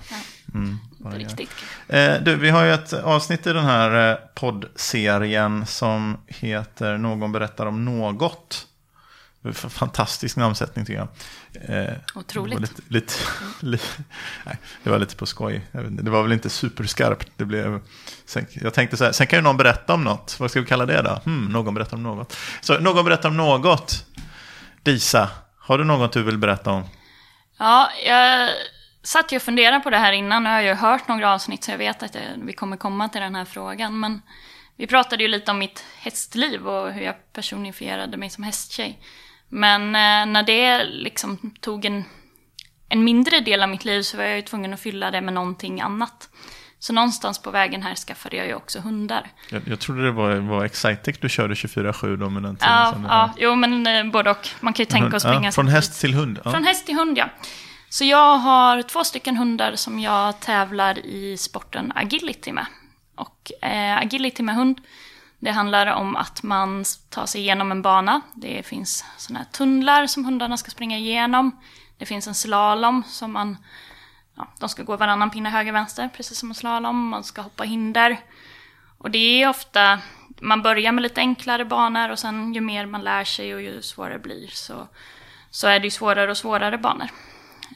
Mm, 0.53 0.79
bara 0.97 1.13
Riktigt 1.13 1.49
eh, 1.87 2.13
du, 2.21 2.35
Vi 2.35 2.49
har 2.49 2.63
ju 2.63 2.73
ett 2.73 2.93
avsnitt 2.93 3.47
i 3.47 3.53
den 3.53 3.65
här 3.65 4.11
eh, 4.11 4.17
poddserien 4.35 5.65
som 5.65 6.17
heter 6.27 6.97
Någon 6.97 7.31
berättar 7.31 7.65
om 7.65 7.85
något. 7.85 8.67
Fantastisk 9.53 10.37
namnsättning 10.37 10.85
tycker 10.85 10.99
jag. 10.99 11.87
Eh, 11.87 11.93
Otroligt. 12.15 12.55
Det 12.55 12.61
var 12.61 12.61
lite, 12.61 12.81
lite, 12.87 13.13
lite, 13.59 13.85
nej, 14.45 14.57
det 14.83 14.89
var 14.89 14.99
lite 14.99 15.15
på 15.15 15.25
skoj. 15.25 15.61
Det 15.89 16.11
var 16.11 16.23
väl 16.23 16.31
inte 16.31 16.49
superskarpt. 16.49 17.31
Det 17.37 17.45
blev, 17.45 17.81
sen, 18.25 18.45
jag 18.51 18.73
tänkte 18.73 18.97
så 18.97 19.03
här, 19.03 19.11
sen 19.11 19.27
kan 19.27 19.39
ju 19.39 19.43
någon 19.43 19.57
berätta 19.57 19.93
om 19.93 20.03
något. 20.03 20.39
Vad 20.39 20.51
ska 20.51 20.61
vi 20.61 20.67
kalla 20.67 20.85
det 20.85 21.01
då? 21.01 21.21
Hmm, 21.25 21.45
någon 21.45 21.73
berättar 21.73 21.97
om 21.97 22.03
något. 22.03 22.37
Så 22.61 22.79
någon 22.79 23.05
berättar 23.05 23.29
om 23.29 23.37
något. 23.37 24.05
Disa, 24.83 25.29
har 25.57 25.77
du 25.77 25.83
något 25.83 26.13
du 26.13 26.23
vill 26.23 26.37
berätta 26.37 26.71
om? 26.71 26.83
Ja, 27.57 27.91
jag 28.05 28.49
satt 29.03 29.31
ju 29.31 29.35
och 29.35 29.41
funderade 29.41 29.79
på 29.79 29.89
det 29.89 29.97
här 29.97 30.11
innan. 30.11 30.43
Nu 30.43 30.49
har 30.49 30.55
jag 30.55 30.65
ju 30.65 30.73
hört 30.73 31.07
några 31.07 31.33
avsnitt 31.33 31.63
så 31.63 31.71
jag 31.71 31.77
vet 31.77 32.03
att 32.03 32.15
vi 32.37 32.53
kommer 32.53 32.77
komma 32.77 33.09
till 33.09 33.21
den 33.21 33.35
här 33.35 33.45
frågan. 33.45 33.99
Men 33.99 34.21
vi 34.75 34.87
pratade 34.87 35.23
ju 35.23 35.29
lite 35.29 35.51
om 35.51 35.59
mitt 35.59 35.85
hästliv 35.97 36.67
och 36.67 36.91
hur 36.91 37.01
jag 37.01 37.15
personifierade 37.33 38.17
mig 38.17 38.29
som 38.29 38.43
hästtjej. 38.43 38.99
Men 39.51 39.81
eh, 39.81 40.33
när 40.33 40.43
det 40.43 40.83
liksom 40.83 41.37
tog 41.59 41.85
en, 41.85 42.03
en 42.89 43.03
mindre 43.03 43.39
del 43.39 43.63
av 43.63 43.69
mitt 43.69 43.85
liv 43.85 44.01
så 44.01 44.17
var 44.17 44.23
jag 44.23 44.35
ju 44.35 44.41
tvungen 44.41 44.73
att 44.73 44.79
fylla 44.79 45.11
det 45.11 45.21
med 45.21 45.33
någonting 45.33 45.81
annat. 45.81 46.29
Så 46.79 46.93
någonstans 46.93 47.39
på 47.39 47.51
vägen 47.51 47.83
här 47.83 47.95
skaffade 47.95 48.35
jag 48.35 48.47
ju 48.47 48.53
också 48.53 48.79
hundar. 48.79 49.31
Jag, 49.49 49.61
jag 49.67 49.79
trodde 49.79 50.03
det 50.03 50.11
var, 50.11 50.35
var 50.35 50.65
Excitec 50.65 51.17
du 51.19 51.29
körde 51.29 51.53
24-7 51.53 52.17
då 52.17 52.29
med 52.29 52.43
den 52.43 52.55
tiden. 52.55 52.73
Ja, 52.73 52.95
ja 53.07 53.33
jo 53.37 53.55
men 53.55 53.87
eh, 53.87 54.11
både 54.11 54.31
och. 54.31 54.49
Man 54.59 54.73
kan 54.73 54.83
ju 54.83 54.85
tänka 54.85 55.15
och 55.15 55.21
springa. 55.21 55.47
Ja, 55.47 55.51
från 55.51 55.67
häst 55.67 56.01
till 56.01 56.13
hund? 56.13 56.39
Ja. 56.45 56.51
Från 56.51 56.63
häst 56.63 56.85
till 56.85 56.95
hund, 56.95 57.17
ja. 57.17 57.29
Så 57.89 58.03
jag 58.05 58.37
har 58.37 58.81
två 58.81 59.03
stycken 59.03 59.37
hundar 59.37 59.75
som 59.75 59.99
jag 59.99 60.39
tävlar 60.39 61.05
i 61.05 61.37
sporten 61.37 61.91
agility 61.95 62.51
med. 62.51 62.65
Och 63.15 63.51
eh, 63.61 63.97
agility 63.97 64.43
med 64.43 64.55
hund, 64.55 64.81
det 65.41 65.51
handlar 65.51 65.87
om 65.87 66.15
att 66.15 66.43
man 66.43 66.85
tar 67.09 67.25
sig 67.25 67.41
igenom 67.41 67.71
en 67.71 67.81
bana. 67.81 68.21
Det 68.33 68.63
finns 68.63 69.05
sådana 69.17 69.39
här 69.39 69.51
tunnlar 69.51 70.07
som 70.07 70.25
hundarna 70.25 70.57
ska 70.57 70.71
springa 70.71 70.97
igenom. 70.97 71.51
Det 71.97 72.05
finns 72.05 72.27
en 72.27 72.35
slalom 72.35 73.03
som 73.07 73.31
man... 73.31 73.57
Ja, 74.35 74.47
de 74.59 74.69
ska 74.69 74.83
gå 74.83 74.97
varannan 74.97 75.29
pinne 75.29 75.49
höger 75.49 75.71
vänster, 75.71 76.09
precis 76.15 76.37
som 76.37 76.49
en 76.49 76.55
slalom. 76.55 77.09
Man 77.09 77.23
ska 77.23 77.41
hoppa 77.41 77.63
hinder. 77.63 78.17
Och 78.97 79.11
det 79.11 79.43
är 79.43 79.49
ofta... 79.49 79.99
Man 80.41 80.61
börjar 80.61 80.91
med 80.91 81.01
lite 81.01 81.21
enklare 81.21 81.65
banor 81.65 82.09
och 82.09 82.19
sen 82.19 82.53
ju 82.53 82.61
mer 82.61 82.85
man 82.85 83.01
lär 83.01 83.23
sig 83.23 83.55
och 83.55 83.61
ju 83.61 83.81
svårare 83.81 84.13
det 84.13 84.19
blir 84.19 84.47
så, 84.47 84.87
så 85.49 85.67
är 85.67 85.79
det 85.79 85.85
ju 85.87 85.91
svårare 85.91 86.31
och 86.31 86.37
svårare 86.37 86.77
banor. 86.77 87.07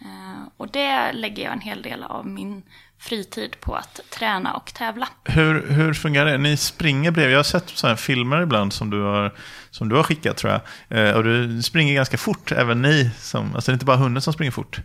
Eh, 0.01 0.47
och 0.58 0.67
det 0.69 1.12
lägger 1.12 1.43
jag 1.43 1.54
en 1.54 1.62
hel 1.62 1.82
del 1.82 2.04
av 2.04 2.28
min 2.28 2.63
fritid 2.99 3.60
på 3.60 3.75
att 3.75 3.99
träna 4.10 4.53
och 4.53 4.73
tävla. 4.73 5.08
Hur, 5.23 5.67
hur 5.69 5.93
fungerar 5.93 6.25
det? 6.31 6.38
Ni 6.38 6.58
springer 6.58 7.12
bredvid. 7.12 7.34
Jag 7.34 7.39
har 7.39 7.43
sett 7.43 7.69
sådana 7.69 7.97
filmer 7.97 8.41
ibland 8.41 8.73
som 8.73 8.89
du 8.89 9.01
har, 9.01 9.36
som 9.71 9.89
du 9.89 9.95
har 9.95 10.03
skickat 10.03 10.38
tror 10.38 10.53
jag. 10.53 10.62
Eh, 10.99 11.15
och 11.15 11.23
du 11.23 11.62
springer 11.62 11.93
ganska 11.93 12.17
fort, 12.17 12.51
även 12.51 12.81
ni. 12.81 13.12
Som, 13.19 13.55
alltså 13.55 13.71
det 13.71 13.73
är 13.73 13.75
inte 13.75 13.86
bara 13.86 13.97
hunden 13.97 14.21
som 14.21 14.34
springer 14.34 14.51
fort. 14.51 14.79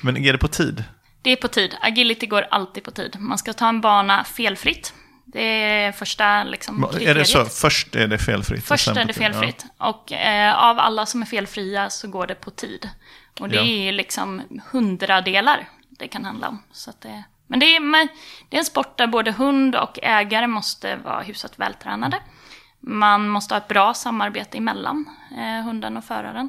Men 0.00 0.16
är 0.16 0.32
det 0.32 0.38
på 0.38 0.48
tid? 0.48 0.84
Det 1.22 1.30
är 1.30 1.36
på 1.36 1.48
tid. 1.48 1.76
Agility 1.80 2.26
går 2.26 2.46
alltid 2.50 2.84
på 2.84 2.90
tid. 2.90 3.16
Man 3.18 3.38
ska 3.38 3.52
ta 3.52 3.68
en 3.68 3.80
bana 3.80 4.24
felfritt. 4.24 4.94
Det 5.26 5.42
är 5.42 5.92
första 5.92 6.44
liksom, 6.44 6.88
Är 7.00 7.14
det 7.14 7.24
så? 7.24 7.44
Först 7.44 7.96
är 7.96 8.08
det 8.08 8.18
felfritt? 8.18 8.64
Först 8.64 8.88
är 8.88 9.04
det 9.04 9.12
felfritt. 9.12 9.66
Ja. 9.78 9.88
Och 9.88 10.12
eh, 10.12 10.54
av 10.64 10.78
alla 10.78 11.06
som 11.06 11.22
är 11.22 11.26
felfria 11.26 11.90
så 11.90 12.08
går 12.08 12.26
det 12.26 12.34
på 12.34 12.50
tid. 12.50 12.88
Och 13.40 13.48
det 13.48 13.56
ja. 13.56 13.62
är 13.62 13.92
liksom 13.92 14.42
hundradelar 14.70 15.68
det 15.98 16.08
kan 16.08 16.24
handla 16.24 16.48
om. 16.48 16.62
Så 16.72 16.90
att 16.90 17.00
det, 17.00 17.24
men 17.46 17.60
det 17.60 17.76
är, 17.76 18.08
det 18.48 18.56
är 18.56 18.58
en 18.58 18.64
sport 18.64 18.98
där 18.98 19.06
både 19.06 19.32
hund 19.32 19.76
och 19.76 19.98
ägare 20.02 20.46
måste 20.46 20.96
vara 20.96 21.20
hyfsat 21.20 21.58
vältränade. 21.58 22.20
Man 22.80 23.28
måste 23.28 23.54
ha 23.54 23.58
ett 23.58 23.68
bra 23.68 23.94
samarbete 23.94 24.58
emellan 24.58 25.10
eh, 25.38 25.64
hunden 25.64 25.96
och 25.96 26.04
föraren. 26.04 26.48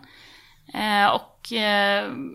Eh, 0.74 1.06
och 1.06 1.35
eh, 1.52 1.62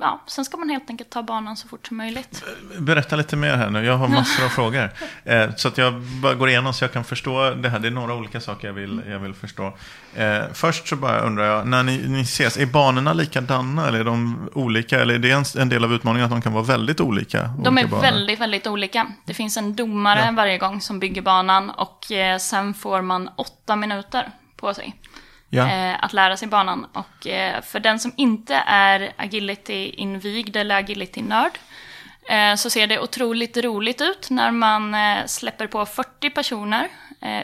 ja, 0.01 0.23
sen 0.27 0.45
ska 0.45 0.57
man 0.57 0.69
helt 0.71 0.91
enkelt 0.91 1.11
ta 1.11 1.23
banan 1.23 1.57
så 1.57 1.69
fort 1.69 1.87
som 1.87 1.97
möjligt. 1.97 2.45
Berätta 2.79 3.17
lite 3.17 3.37
mer 3.37 3.57
här 3.57 3.71
nu, 3.71 3.85
jag 3.85 3.97
har 3.97 4.09
massor 4.09 4.45
av 4.45 4.49
frågor. 4.59 4.91
Eh, 5.25 5.51
så 5.57 5.69
att 5.69 5.79
jag 5.79 6.01
bara 6.01 6.35
går 6.35 6.49
igenom 6.49 6.73
så 6.75 6.85
jag 6.85 6.93
kan 6.93 7.05
förstå 7.05 7.51
det 7.51 7.69
här. 7.69 7.79
Det 7.79 7.89
är 7.89 7.93
några 7.93 8.15
olika 8.15 8.41
saker 8.41 8.67
jag 8.69 8.75
vill, 8.75 9.03
jag 9.09 9.19
vill 9.19 9.35
förstå. 9.35 9.77
Eh, 10.17 10.41
först 10.53 10.89
så 10.89 10.97
bara 10.97 11.21
undrar 11.21 11.45
jag, 11.45 11.67
när 11.67 11.83
ni, 11.83 12.09
ni 12.09 12.21
ses, 12.21 12.57
är 12.57 12.67
banorna 12.67 13.13
likadana 13.13 13.89
eller 13.89 14.01
är 14.01 14.05
de 14.05 14.49
olika? 14.55 15.01
Eller 15.01 15.15
är 15.15 15.19
det 15.19 15.31
en, 15.31 15.45
en 15.59 15.69
del 15.69 15.85
av 15.85 15.93
utmaningen 15.93 16.25
att 16.25 16.31
de 16.31 16.43
kan 16.43 16.53
vara 16.53 16.65
väldigt 16.65 17.01
olika? 17.01 17.51
De 17.59 17.79
är 17.79 17.83
olika 17.83 17.89
banor? 17.89 18.03
väldigt, 18.03 18.41
väldigt 18.41 18.67
olika. 18.67 19.07
Det 19.25 19.35
finns 19.35 19.57
en 19.57 19.77
domare 19.77 20.23
Ja. 20.27 20.33
varje 20.33 20.59
gång 20.59 20.81
som 20.81 20.99
bygger 21.01 21.23
banan 21.23 21.71
och 21.71 22.07
sen 22.41 22.75
får 22.75 23.03
man 23.03 23.31
åtta 23.37 23.77
minuter 23.77 24.29
på 24.57 24.75
sig. 24.75 24.95
Ja. 25.51 25.71
eh, 25.71 26.05
att 26.05 26.13
lära 26.13 26.37
sig 26.37 26.49
banan. 26.49 26.87
Och 26.93 27.27
eh, 27.27 27.63
för 27.63 27.81
den 27.81 27.99
som 27.99 28.13
inte 28.17 28.55
är 28.67 29.13
agility-invigd 29.17 30.57
eller 30.57 30.77
agility-nörd 30.77 31.59
eh, 32.31 32.55
så 32.57 32.71
ser 32.71 32.87
det 32.87 33.01
otroligt 33.01 33.57
roligt 33.57 34.01
ut 34.01 34.31
när 34.31 34.51
man 34.51 34.97
släpper 35.29 35.67
på 35.67 35.87
40 35.87 36.31
personer 36.31 36.89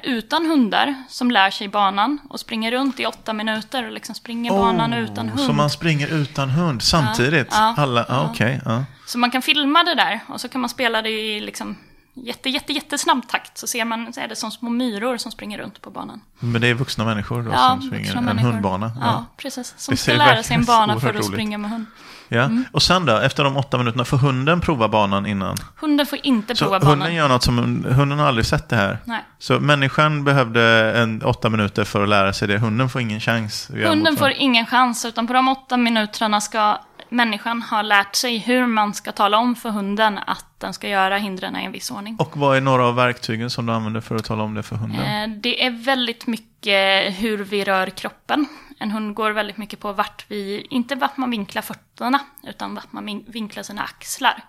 utan 0.03 0.47
hundar 0.47 0.95
som 1.09 1.31
lär 1.31 1.51
sig 1.51 1.69
banan 1.69 2.19
och 2.31 2.41
springer 2.41 2.71
runt 2.73 3.01
i 3.01 3.07
åtta 3.07 3.33
minuter 3.33 3.87
och 3.87 3.93
liksom 3.93 4.15
springer 4.15 4.51
banan 4.51 4.95
Oh, 4.95 4.99
utan 4.99 5.29
hund. 5.29 5.41
Så 5.41 5.53
man 5.53 5.71
springer 5.71 6.09
utan 6.15 6.51
hund 6.51 6.83
samtidigt? 6.83 7.49
Ja, 7.51 7.75
Alla, 7.77 8.01
ja, 8.01 8.15
ja. 8.15 8.31
okej. 8.31 8.61
ja. 8.65 8.85
Så 9.07 9.19
man 9.19 9.31
kan 9.31 9.43
filma 9.43 9.85
det 9.85 9.95
där 9.95 10.21
och 10.29 10.41
så 10.41 10.49
kan 10.49 10.61
man 10.61 10.71
spela 10.71 11.03
det 11.03 11.11
i 11.11 11.41
liksom 11.41 11.77
jätte, 12.25 12.49
jätte, 12.51 12.73
jättesnabb 12.73 13.29
takt. 13.29 13.59
Så 13.59 13.67
ser 13.67 13.85
man, 13.85 14.13
så 14.13 14.21
är 14.21 14.29
det 14.29 14.37
som 14.37 14.51
små 14.51 14.71
myror 14.71 15.17
som 15.17 15.33
springer 15.33 15.59
runt 15.59 15.81
på 15.83 15.91
banan. 15.91 16.21
Men 16.39 16.61
det 16.61 16.69
är 16.69 16.75
vuxna 16.75 17.05
människor 17.05 17.43
då 17.43 17.51
Ja, 17.53 17.69
som 17.81 17.83
springer? 17.89 18.17
En 18.17 18.25
människor. 18.25 18.51
hundbana? 18.53 18.93
Ja, 19.01 19.25
precis. 19.37 19.75
Som 19.77 19.93
Det 19.93 19.97
ska 20.01 20.13
lära 20.13 20.43
sig 20.43 20.57
en 20.57 20.65
bana 20.65 20.95
så 20.95 21.01
för 21.01 21.09
att 21.09 21.15
roligt. 21.15 21.27
springa 21.27 21.59
med 21.59 21.71
hund. 21.71 21.87
Ja. 22.29 22.43
Mm. 22.43 22.65
Och 22.73 22.83
sen 22.83 23.07
då, 23.07 23.17
efter 23.17 23.45
de 23.45 23.57
åtta 23.57 23.79
minuterna, 23.79 24.05
får 24.05 24.17
hunden 24.17 24.61
prova 24.61 24.89
banan 24.89 25.27
innan? 25.27 25.57
Hunden 25.77 26.07
får 26.07 26.19
inte 26.23 26.57
Så 26.57 26.65
prova 26.65 26.79
hunden 26.79 26.99
banan. 26.99 27.15
gör 27.15 27.29
något 27.29 27.43
som 27.43 27.85
hunden 27.85 28.19
har 28.19 28.27
aldrig 28.27 28.47
sett 28.47 28.69
det 28.69 28.77
här? 28.77 28.99
Nej. 29.05 29.25
Så 29.39 29.61
människan 29.61 30.25
behövde 30.25 30.63
en, 30.97 31.23
åtta 31.23 31.49
minuter 31.51 31.85
för 31.85 32.03
att 32.03 32.09
lära 32.09 32.33
sig 32.33 32.49
det. 32.49 32.59
Hunden 32.59 32.89
får 32.89 33.01
ingen 33.01 33.21
chans. 33.21 33.71
Hunden 33.85 34.17
får 34.17 34.31
ingen 34.31 34.67
chans, 34.67 35.05
utan 35.05 35.27
på 35.27 35.33
de 35.33 35.49
åtta 35.49 35.77
minuterna 35.77 36.41
ska 36.41 36.79
människan 37.09 37.63
ha 37.63 37.83
lärt 37.83 38.15
sig 38.15 38.39
hur 38.39 38.67
man 38.67 38.95
ska 38.95 39.13
tala 39.13 39.39
om 39.39 39.55
för 39.57 39.71
hunden 39.71 40.19
att 40.27 40.61
den 40.61 40.75
ska 40.75 40.89
göra 40.89 41.19
hindren 41.19 41.57
i 41.57 41.65
en 41.65 41.73
viss 41.73 41.91
ordning. 41.91 42.17
Och 42.19 42.37
vad 42.37 42.57
är 42.57 42.61
några 42.61 42.87
av 42.87 42.95
verktygen 42.95 43.51
som 43.51 43.67
du 43.67 43.73
använder 43.73 44.01
för 44.01 44.15
att 44.15 44.25
tala 44.25 44.43
om 44.43 44.55
det 44.55 44.63
för 44.63 44.77
hunden? 44.77 45.31
Eh, 45.31 45.37
Det 45.39 45.65
är 45.67 45.71
väldigt 45.71 46.27
mycket 46.27 47.15
hur 47.23 47.39
vi 47.45 47.65
rör 47.65 47.91
kroppen. 47.91 48.47
En 48.79 48.91
hund 48.91 49.15
går 49.15 49.31
väldigt 49.31 49.57
mycket 49.57 49.81
på 49.81 49.93
vart 49.93 50.25
vi, 50.29 50.67
inte 50.71 50.95
vart 50.95 51.17
man 51.17 51.31
vinklar 51.31 51.63
fötterna, 51.63 52.21
utan 52.43 52.75
vart 52.75 52.93
man 52.93 53.07
vin- 53.07 53.25
vinklar 53.29 53.63
sina 53.63 53.83
axlar. 53.83 54.45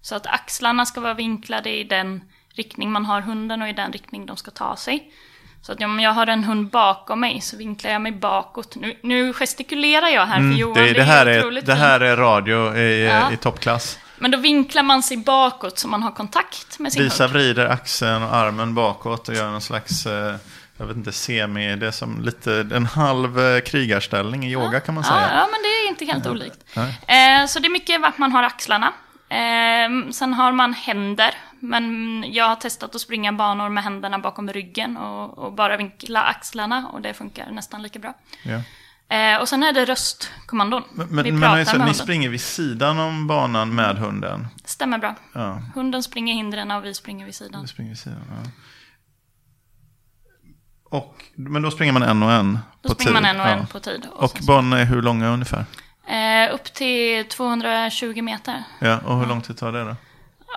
Så 0.00 0.14
att 0.16 0.26
axlarna 0.26 0.86
ska 0.86 1.00
vara 1.00 1.14
vinklade 1.14 1.70
i 1.70 1.84
den 1.84 2.22
riktning 2.54 2.92
man 2.92 3.04
har 3.04 3.20
hunden 3.20 3.62
och 3.62 3.68
i 3.68 3.72
den 3.72 3.92
riktning 3.92 4.26
de 4.26 4.36
ska 4.36 4.50
ta 4.50 4.76
sig. 4.76 5.12
Så 5.62 5.72
att 5.72 5.82
om 5.82 6.00
jag 6.00 6.10
har 6.12 6.26
en 6.26 6.44
hund 6.44 6.70
bakom 6.70 7.20
mig 7.20 7.40
så 7.40 7.56
vinklar 7.56 7.90
jag 7.90 8.00
mig 8.00 8.12
bakåt. 8.12 8.76
Nu, 8.76 8.96
nu 9.02 9.32
gestikulerar 9.32 10.06
jag 10.08 10.26
här 10.26 10.36
för 10.36 10.58
Johan, 10.58 10.76
Mm, 10.76 10.86
det, 10.94 10.98
det, 11.00 11.04
här 11.04 11.26
är, 11.26 11.60
det 11.62 11.74
här 11.74 12.00
är 12.00 12.16
radio 12.16 12.76
i, 12.76 13.04
Ja. 13.06 13.32
i 13.32 13.36
toppklass. 13.36 13.98
Men 14.18 14.30
då 14.30 14.38
vinklar 14.38 14.82
man 14.82 15.02
sig 15.02 15.16
bakåt 15.16 15.78
så 15.78 15.88
man 15.88 16.02
har 16.02 16.10
kontakt 16.10 16.78
med 16.78 16.92
sin 16.92 17.02
Lisa 17.04 17.24
hund. 17.24 17.32
vrider 17.32 17.66
axeln 17.66 18.22
och 18.22 18.34
armen 18.34 18.74
bakåt 18.74 19.28
och 19.28 19.34
gör 19.34 19.50
någon 19.50 19.60
slags, 19.60 20.06
eh, 20.06 20.34
jag 20.76 20.86
vet 20.86 20.96
inte, 20.96 21.12
semi, 21.12 21.76
det 21.76 21.86
är 21.86 21.90
som 21.90 22.20
lite 22.20 22.68
en 22.74 22.86
halv 22.86 23.40
eh, 23.40 23.60
krigarställning 23.60 24.44
i 24.46 24.50
yoga 24.52 24.80
kan 24.80 24.94
man 24.94 25.04
Ja, 25.06 25.10
säga. 25.14 25.28
ja, 25.34 25.48
men 25.50 25.62
det 25.62 25.68
är 25.68 25.88
inte 25.88 26.04
helt 26.04 26.26
olikt. 26.26 26.58
Nej. 26.76 27.40
Eh, 27.40 27.46
så 27.46 27.58
det 27.58 27.66
är 27.68 27.70
mycket 27.70 28.00
vart 28.00 28.18
man 28.18 28.32
har 28.32 28.42
axlarna. 28.42 28.92
Sen 30.12 30.34
har 30.34 30.52
man 30.52 30.72
händer. 30.74 31.34
Men 31.64 32.24
jag 32.32 32.48
har 32.48 32.56
testat 32.56 32.94
att 32.94 33.00
springa 33.00 33.32
banor 33.32 33.68
med 33.68 33.84
händerna 33.84 34.18
bakom 34.18 34.52
ryggen 34.52 34.96
och, 34.96 35.38
och 35.38 35.52
bara 35.52 35.76
vinkla 35.76 36.22
axlarna 36.22 36.88
och 36.92 37.00
det 37.02 37.14
funkar 37.14 37.50
nästan 37.50 37.82
lika 37.82 37.98
bra. 37.98 38.14
Ja. 38.44 38.62
Eh, 39.16 39.40
och 39.40 39.48
sen 39.48 39.62
är 39.62 39.72
det 39.72 39.84
röstkommandon. 39.84 40.82
Men, 40.92 41.06
Vi 41.08 41.14
men, 41.14 41.24
men 41.24 41.40
med 41.40 41.66
ni 41.66 41.72
hunden. 41.72 41.94
springer 41.94 42.28
vid 42.28 42.40
sidan 42.40 42.98
om 42.98 43.26
banan 43.26 43.74
med 43.74 43.96
hunden? 43.98 44.46
Stämmer 44.64 44.98
bra. 44.98 45.14
Ja, 45.34 45.62
Hunden 45.74 46.02
springer 46.02 46.34
hindren 46.34 46.70
och 46.70 46.84
vi 46.84 46.94
springer 46.94 47.24
vid 47.26 47.34
sidan. 47.34 47.62
ni 47.62 47.68
springer 47.68 47.90
vid 47.90 47.98
sidan. 47.98 48.20
Ja. 48.44 48.50
Och, 50.98 51.24
men 51.34 51.62
då 51.62 51.70
springer 51.70 51.92
man 51.92 52.02
en 52.02 52.22
och 52.22 52.32
en 52.32 52.58
Då 52.82 52.88
på 52.88 52.94
springer 52.94 53.12
tid? 53.12 53.22
man 53.22 53.24
en 53.24 53.40
och 53.40 53.46
en 53.46 53.66
på 53.66 53.80
tid. 53.80 54.06
Och 54.12 54.22
Och 54.24 54.38
banorna 54.46 54.78
är 54.78 54.84
hur 54.84 55.02
långa 55.02 55.28
ungefär? 55.28 55.64
eh, 56.06 56.54
upp 56.54 56.64
till 56.64 57.28
220 57.28 58.22
meter. 58.22 58.62
Ja, 58.80 58.98
och 58.98 59.18
hur 59.18 59.26
lång 59.26 59.40
tid 59.42 59.56
tar 59.56 59.72
det 59.72 59.84
då? 59.84 59.96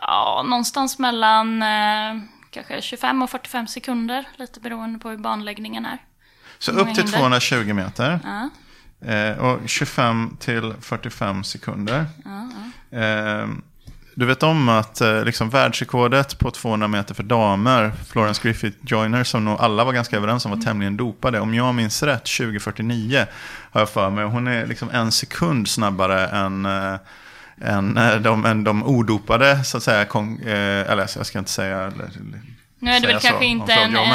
Ja, 0.08 0.46
någonstans 0.46 1.00
mellan 1.00 1.62
eh, 1.62 2.22
kanske 2.50 2.82
25 2.82 3.22
och 3.22 3.30
45 3.30 3.68
sekunder. 3.68 4.28
Lite 4.36 4.60
beroende 4.60 5.00
på 5.00 5.10
hur 5.10 5.18
banläggningen 5.18 5.86
är. 5.86 5.98
Så 6.60 6.72
upp 6.72 6.88
till 6.88 7.04
hinder? 7.04 7.18
220 7.20 7.74
meter. 7.74 8.20
Ja. 8.24 8.50
Eh, 9.08 9.38
och 9.38 9.60
25 9.70 10.38
till 10.40 10.74
45 10.82 11.44
sekunder. 11.44 12.06
Eh, 12.92 13.48
du 14.16 14.26
vet 14.26 14.44
om 14.44 14.70
att 14.70 15.02
eh, 15.02 15.24
liksom, 15.24 15.50
världsrekordet 15.50 16.40
på 16.40 16.52
200 16.52 16.88
meter 16.88 17.14
för 17.14 17.24
damer, 17.24 17.92
Florence 18.12 18.42
Griffith 18.44 18.78
Joyner, 18.82 19.24
som 19.24 19.46
nog 19.46 19.60
alla 19.60 19.84
var 19.84 19.94
ganska 19.94 20.18
överens 20.18 20.46
om 20.46 20.52
var 20.52 20.62
tämligen 20.62 20.98
dopade. 20.98 21.40
Om 21.40 21.54
jag 21.54 21.76
minns 21.76 22.04
rätt, 22.04 22.26
2049 22.26 23.26
har 23.72 23.82
jag 23.82 23.90
för 23.90 24.10
mig. 24.10 24.26
Hon 24.26 24.48
är 24.48 24.66
liksom 24.68 24.90
en 24.90 25.12
sekund 25.12 25.68
snabbare 25.68 26.28
än, 26.28 26.66
eh, 26.66 26.96
än, 27.62 27.98
eh, 27.98 28.16
de, 28.16 28.46
än 28.46 28.64
de 28.64 28.84
odopade, 28.84 29.64
så 29.64 29.78
att 29.78 29.84
säga. 29.84 30.06
Kon, 30.06 30.40
eh, 30.42 30.92
eller 30.92 31.10
jag 31.16 31.26
ska 31.26 31.40
inte 31.40 31.52
säga... 31.52 31.92
Nu 32.86 32.92
är 32.92 33.00
det 33.00 33.08
väl 33.08 33.20
kanske 33.20 33.40
så 33.40 33.44
inte 33.44 33.74
en... 33.74 33.96
En 33.96 34.10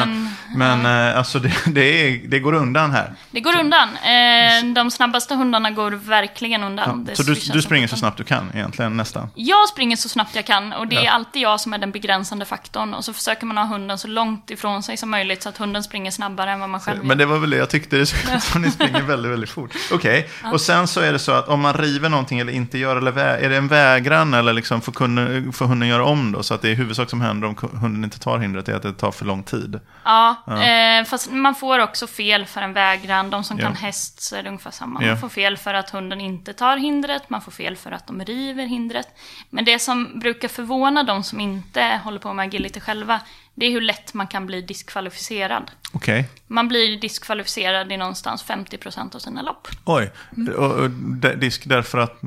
Men, 0.54 0.80
men 0.82 1.10
eh, 1.10 1.18
alltså 1.18 1.38
det, 1.38 1.52
det, 1.66 1.80
är, 1.80 2.20
det 2.28 2.38
går 2.38 2.52
undan 2.54 2.90
här. 2.90 3.12
det 3.30 3.40
går 3.40 3.58
undan. 3.60 3.88
Eh, 3.96 4.72
de 4.74 4.90
snabbaste 4.90 5.34
hundarna 5.34 5.70
går 5.70 5.90
verkligen 5.90 6.62
undan. 6.62 7.04
Det 7.04 7.16
Så 7.16 7.22
du, 7.22 7.34
du 7.52 7.62
springer 7.62 7.88
så 7.88 7.96
snabbt 7.96 8.18
du 8.18 8.24
kan 8.24 8.50
egentligen, 8.54 8.96
nästan? 8.96 9.28
Jag 9.34 9.68
springer 9.68 9.96
så 9.96 10.08
snabbt 10.08 10.34
jag 10.36 10.44
kan 10.46 10.72
och 10.72 10.86
det 10.88 10.96
är 10.96 11.04
Ja. 11.04 11.10
alltid 11.10 11.42
jag 11.42 11.60
som 11.60 11.72
är 11.72 11.78
den 11.78 11.90
begränsande 11.90 12.44
faktorn. 12.44 12.94
Och 12.94 13.04
så 13.04 13.12
försöker 13.12 13.46
man 13.46 13.56
ha 13.56 13.64
hunden 13.64 13.98
så 13.98 14.08
långt 14.08 14.50
ifrån 14.50 14.82
sig 14.82 14.96
som 14.96 15.10
möjligt 15.10 15.42
så 15.42 15.48
att 15.48 15.58
hunden 15.58 15.82
springer 15.82 16.10
snabbare 16.10 16.50
än 16.50 16.60
vad 16.60 16.68
man 16.70 16.80
själv 16.80 16.98
Men 16.98 17.08
gör. 17.08 17.14
det 17.16 17.26
var 17.26 17.38
väl 17.38 17.50
det 17.50 17.56
jag 17.56 17.70
tyckte, 17.70 17.96
det 17.96 18.06
såg 18.06 18.34
ut 18.36 18.42
som 18.42 18.62
ni 18.62 18.70
springer 18.70 19.02
väldigt, 19.02 19.32
väldigt 19.32 19.50
fort. 19.50 19.70
Okej, 19.92 20.28
och 20.52 20.60
sen 20.60 20.86
så 20.88 21.00
är 21.00 21.12
det 21.12 21.18
så 21.18 21.32
att 21.32 21.48
om 21.48 21.60
man 21.60 21.74
river 21.74 22.08
någonting 22.08 22.38
eller 22.38 22.52
inte 22.52 22.78
gör, 22.78 22.96
eller 22.96 23.18
är 23.18 23.48
det 23.50 23.56
en 23.56 23.68
vägran 23.68 24.34
eller 24.34 24.52
liksom 24.52 24.80
får, 24.80 24.92
kunden, 24.92 25.52
får 25.52 25.66
hunden 25.66 25.88
göra 25.88 26.04
om 26.04 26.32
då? 26.32 26.42
Så 26.42 26.54
att 26.54 26.62
det 26.62 26.70
är 26.70 26.74
huvudsak 26.74 27.10
som 27.10 27.20
händer 27.20 27.48
om 27.48 27.56
hunden 27.80 28.04
inte 28.04 28.18
tar 28.18 28.38
hindret 28.38 28.59
är 28.68 28.74
att 28.74 28.82
det 28.82 28.92
tar 28.92 29.12
för 29.12 29.24
lång 29.24 29.42
tid. 29.42 29.80
Ja, 30.04 30.36
Eh, 30.46 31.04
fast 31.04 31.30
man 31.30 31.54
får 31.54 31.78
också 31.78 32.06
fel 32.06 32.46
för 32.46 32.62
en 32.62 32.72
vägran. 32.72 33.30
De 33.30 33.44
som 33.44 33.58
Ja. 33.58 33.66
kan 33.66 33.76
häst 33.76 34.20
så 34.22 34.36
är 34.36 34.42
det 34.42 34.48
ungefär 34.48 34.70
samma. 34.70 35.02
Ja. 35.02 35.08
Man 35.08 35.18
får 35.20 35.28
fel 35.28 35.56
för 35.56 35.74
att 35.74 35.90
hunden 35.90 36.20
inte 36.20 36.52
tar 36.52 36.76
hindret, 36.76 37.30
man 37.30 37.40
får 37.42 37.52
fel 37.52 37.76
för 37.76 37.92
att 37.92 38.06
de 38.06 38.24
river 38.24 38.66
hindret. 38.66 39.08
Men 39.50 39.64
det 39.64 39.78
som 39.78 40.18
brukar 40.20 40.48
förvåna 40.48 41.02
de 41.02 41.22
som 41.24 41.40
inte 41.40 42.00
håller 42.04 42.18
på 42.18 42.32
med 42.32 42.46
agility 42.46 42.80
själva, 42.80 43.20
det 43.54 43.66
är 43.66 43.70
hur 43.70 43.80
lätt 43.80 44.14
man 44.14 44.26
kan 44.26 44.46
bli 44.46 44.62
diskvalificerad. 44.62 45.70
Okej, 45.92 46.28
Man 46.46 46.68
blir 46.68 47.00
diskvalificerad 47.00 47.92
i 47.92 47.96
någonstans 47.96 48.44
50% 48.44 49.14
av 49.14 49.18
sina 49.18 49.42
lopp. 49.42 49.68
oj. 49.84 50.10
Mm. 50.36 50.54
Och, 50.54 50.70
och, 50.70 50.90
disk 51.38 51.62
därför 51.66 51.98
att... 51.98 52.20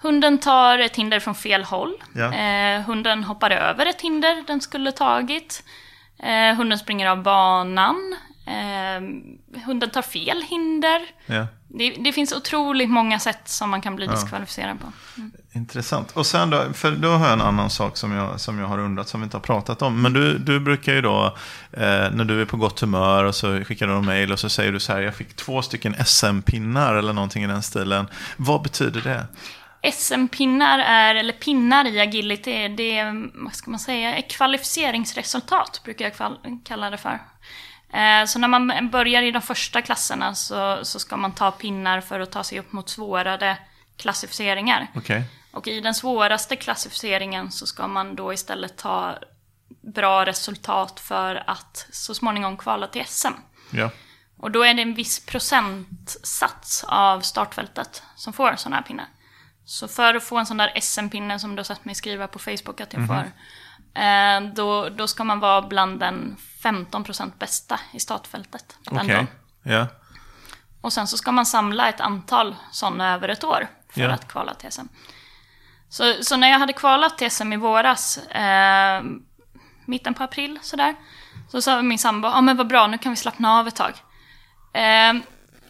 Hunden 0.00 0.38
tar 0.38 0.78
ett 0.78 0.96
hinder 0.96 1.20
från 1.20 1.34
fel 1.34 1.64
håll. 1.64 1.94
Ja. 2.12 2.34
Eh, 2.34 2.82
hunden 2.82 3.24
hoppar 3.24 3.50
över 3.50 3.86
ett 3.86 4.00
hinder 4.00 4.44
den 4.46 4.60
skulle 4.60 4.92
tagit. 4.92 5.62
Eh, 6.18 6.56
hunden 6.56 6.78
springer 6.78 7.06
av 7.06 7.22
banan. 7.22 8.16
Eh, 8.46 9.00
hunden 9.64 9.90
tar 9.90 10.02
fel 10.02 10.42
hinder. 10.48 11.00
Ja. 11.26 11.46
Det, 11.68 11.90
det 11.90 12.12
finns 12.12 12.32
otroligt 12.32 12.90
många 12.90 13.18
sätt 13.18 13.48
som 13.48 13.70
man 13.70 13.80
kan 13.80 13.96
bli 13.96 14.06
diskvalificerad 14.06 14.80
på. 14.80 14.92
Intressant. 15.52 16.10
Och 16.10 16.26
sen 16.26 16.50
då, 16.50 16.64
för 16.74 16.90
då 16.90 17.08
har 17.08 17.24
jag 17.24 17.32
en 17.32 17.40
annan 17.40 17.70
sak 17.70 17.96
som 17.96 18.12
jag, 18.12 18.40
som 18.40 18.58
jag 18.58 18.66
har 18.66 18.78
undrat 18.78 19.08
som 19.08 19.20
vi 19.20 19.24
inte 19.24 19.36
har 19.36 19.42
pratat 19.42 19.82
om. 19.82 20.02
Men 20.02 20.12
du, 20.12 20.38
du 20.38 20.60
brukar 20.60 20.94
ju 20.94 21.00
då, 21.00 21.36
eh, 21.72 22.10
när 22.12 22.24
du 22.24 22.40
är 22.40 22.44
på 22.44 22.56
gott 22.56 22.80
humör 22.80 23.24
och 23.24 23.34
så 23.34 23.64
skickar 23.64 23.86
du 23.86 23.92
en 23.92 24.04
mail 24.04 24.32
och 24.32 24.38
så 24.38 24.48
säger 24.48 24.72
du 24.72 24.80
så 24.80 24.92
här, 24.92 25.00
jag 25.00 25.14
fick 25.14 25.36
två 25.36 25.62
stycken 25.62 25.94
SM-pinnar 26.06 26.94
eller 26.94 27.12
någonting 27.12 27.44
i 27.44 27.46
den 27.46 27.62
stilen. 27.62 28.06
Vad 28.36 28.62
betyder 28.62 29.00
det? 29.00 29.26
SM-pinnar 29.92 30.78
är, 30.78 31.14
eller 31.14 31.32
pinnar 31.32 31.84
i 31.84 32.00
agility, 32.00 32.68
det 32.68 32.98
är, 32.98 33.30
vad 33.44 33.54
ska 33.54 33.70
man 33.70 33.80
säga, 33.80 34.16
ett 34.16 34.30
kvalificeringsresultat 34.30 35.80
brukar 35.84 36.04
jag 36.04 36.36
kalla 36.64 36.90
det 36.90 36.96
för. 36.98 37.20
Eh, 37.92 38.24
Så 38.26 38.38
när 38.38 38.48
man 38.48 38.90
börjar 38.90 39.22
i 39.22 39.30
de 39.30 39.42
första 39.42 39.82
klasserna 39.82 40.34
så, 40.34 40.78
så 40.82 40.98
ska 40.98 41.16
man 41.16 41.32
ta 41.34 41.50
pinnar 41.50 42.00
för 42.00 42.20
att 42.20 42.32
ta 42.32 42.44
sig 42.44 42.58
upp 42.58 42.72
mot 42.72 42.88
svårare 42.88 43.58
klassificeringar. 43.96 44.86
Okej. 44.94 45.22
Och 45.52 45.68
i 45.68 45.80
den 45.80 45.94
svåraste 45.94 46.56
klassificeringen 46.56 47.50
så 47.50 47.66
ska 47.66 47.86
man 47.88 48.16
då 48.16 48.32
istället 48.32 48.76
ta 48.76 49.18
bra 49.94 50.26
resultat 50.26 51.00
för 51.00 51.42
att 51.46 51.86
så 51.92 52.14
småningom 52.14 52.56
kvala 52.56 52.86
till 52.86 53.04
SM. 53.06 53.32
Ja. 53.70 53.90
Och 54.36 54.50
då 54.50 54.62
är 54.62 54.74
det 54.74 54.82
en 54.82 54.94
viss 54.94 55.26
procentsats 55.26 56.84
av 56.88 57.20
startfältet 57.20 58.02
som 58.16 58.32
får 58.32 58.56
sådana 58.56 58.76
här 58.76 58.82
pinnar. 58.82 59.06
Så 59.68 59.88
för 59.88 60.14
att 60.14 60.24
få 60.24 60.38
en 60.38 60.46
sån 60.46 60.56
där 60.56 60.80
SM-pinne 60.80 61.38
som 61.38 61.56
du 61.56 61.60
har 61.60 61.64
sett 61.64 61.84
mig 61.84 61.94
skriva 61.94 62.26
på 62.28 62.38
Facebook 62.38 62.80
att 62.80 62.92
jag 62.92 63.06
får, 63.06 63.32
eh, 64.02 64.40
då, 64.54 64.88
då 64.88 65.06
ska 65.06 65.24
man 65.24 65.40
vara 65.40 65.62
bland 65.62 66.00
den 66.00 66.36
15% 66.62 67.32
bästa 67.38 67.80
i 67.92 68.00
startfältet. 68.00 68.76
Okej. 68.90 69.08
dagen. 69.08 69.26
Ja. 69.62 69.86
Och 70.80 70.92
sen 70.92 71.06
så 71.06 71.16
ska 71.16 71.32
man 71.32 71.46
samla 71.46 71.88
ett 71.88 72.00
antal 72.00 72.56
sådana 72.70 73.14
över 73.14 73.28
ett 73.28 73.44
år 73.44 73.68
för 73.92 74.00
Ja. 74.00 74.10
att 74.10 74.28
kvala 74.28 74.54
till 74.54 74.72
SM. 74.72 74.86
Så, 75.88 76.14
så 76.24 76.36
när 76.36 76.48
jag 76.48 76.58
hade 76.58 76.72
kvalat 76.72 77.18
till 77.18 77.30
SM 77.30 77.52
i 77.52 77.56
våras, 77.56 78.18
eh, 78.18 79.02
mitten 79.84 80.14
på 80.14 80.22
april 80.22 80.58
sådär, 80.62 80.94
så 81.48 81.62
sa 81.62 81.82
min 81.82 81.98
sambo, 81.98 82.28
ja 82.28 82.40
men 82.40 82.56
vad 82.56 82.66
bra, 82.66 82.86
nu 82.86 82.98
kan 82.98 83.12
vi 83.12 83.16
slappna 83.16 83.58
av 83.58 83.68
ett 83.68 83.76
tag. 83.76 83.92
Eh, 84.72 85.12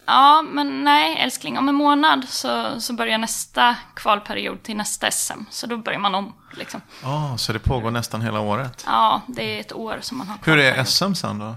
ja, 0.09 0.43
men 0.43 0.85
nej 0.85 1.17
älskling, 1.19 1.59
om 1.59 1.69
en 1.69 1.75
månad 1.75 2.29
så, 2.29 2.81
så 2.81 2.93
börjar 2.93 3.19
nästa 3.19 3.77
kvalperiod 3.97 4.63
till 4.63 4.77
nästa 4.77 5.11
SM. 5.11 5.41
Så 5.51 5.67
då 5.67 5.77
börjar 5.77 5.99
man 5.99 6.15
om 6.15 6.35
liksom. 6.57 6.81
Ah, 7.05 7.37
så 7.37 7.53
det 7.53 7.59
pågår 7.59 7.91
nästan 7.91 8.23
hela 8.23 8.41
året. 8.41 8.85
Ja, 8.87 9.23
det 9.27 9.57
är 9.57 9.61
ett 9.61 9.73
år 9.73 9.99
som 10.01 10.19
man 10.19 10.27
har 10.29 10.39
Hur 10.45 10.59
är. 10.59 10.85
SM 10.85 11.15
sen 11.15 11.39
då? 11.39 11.55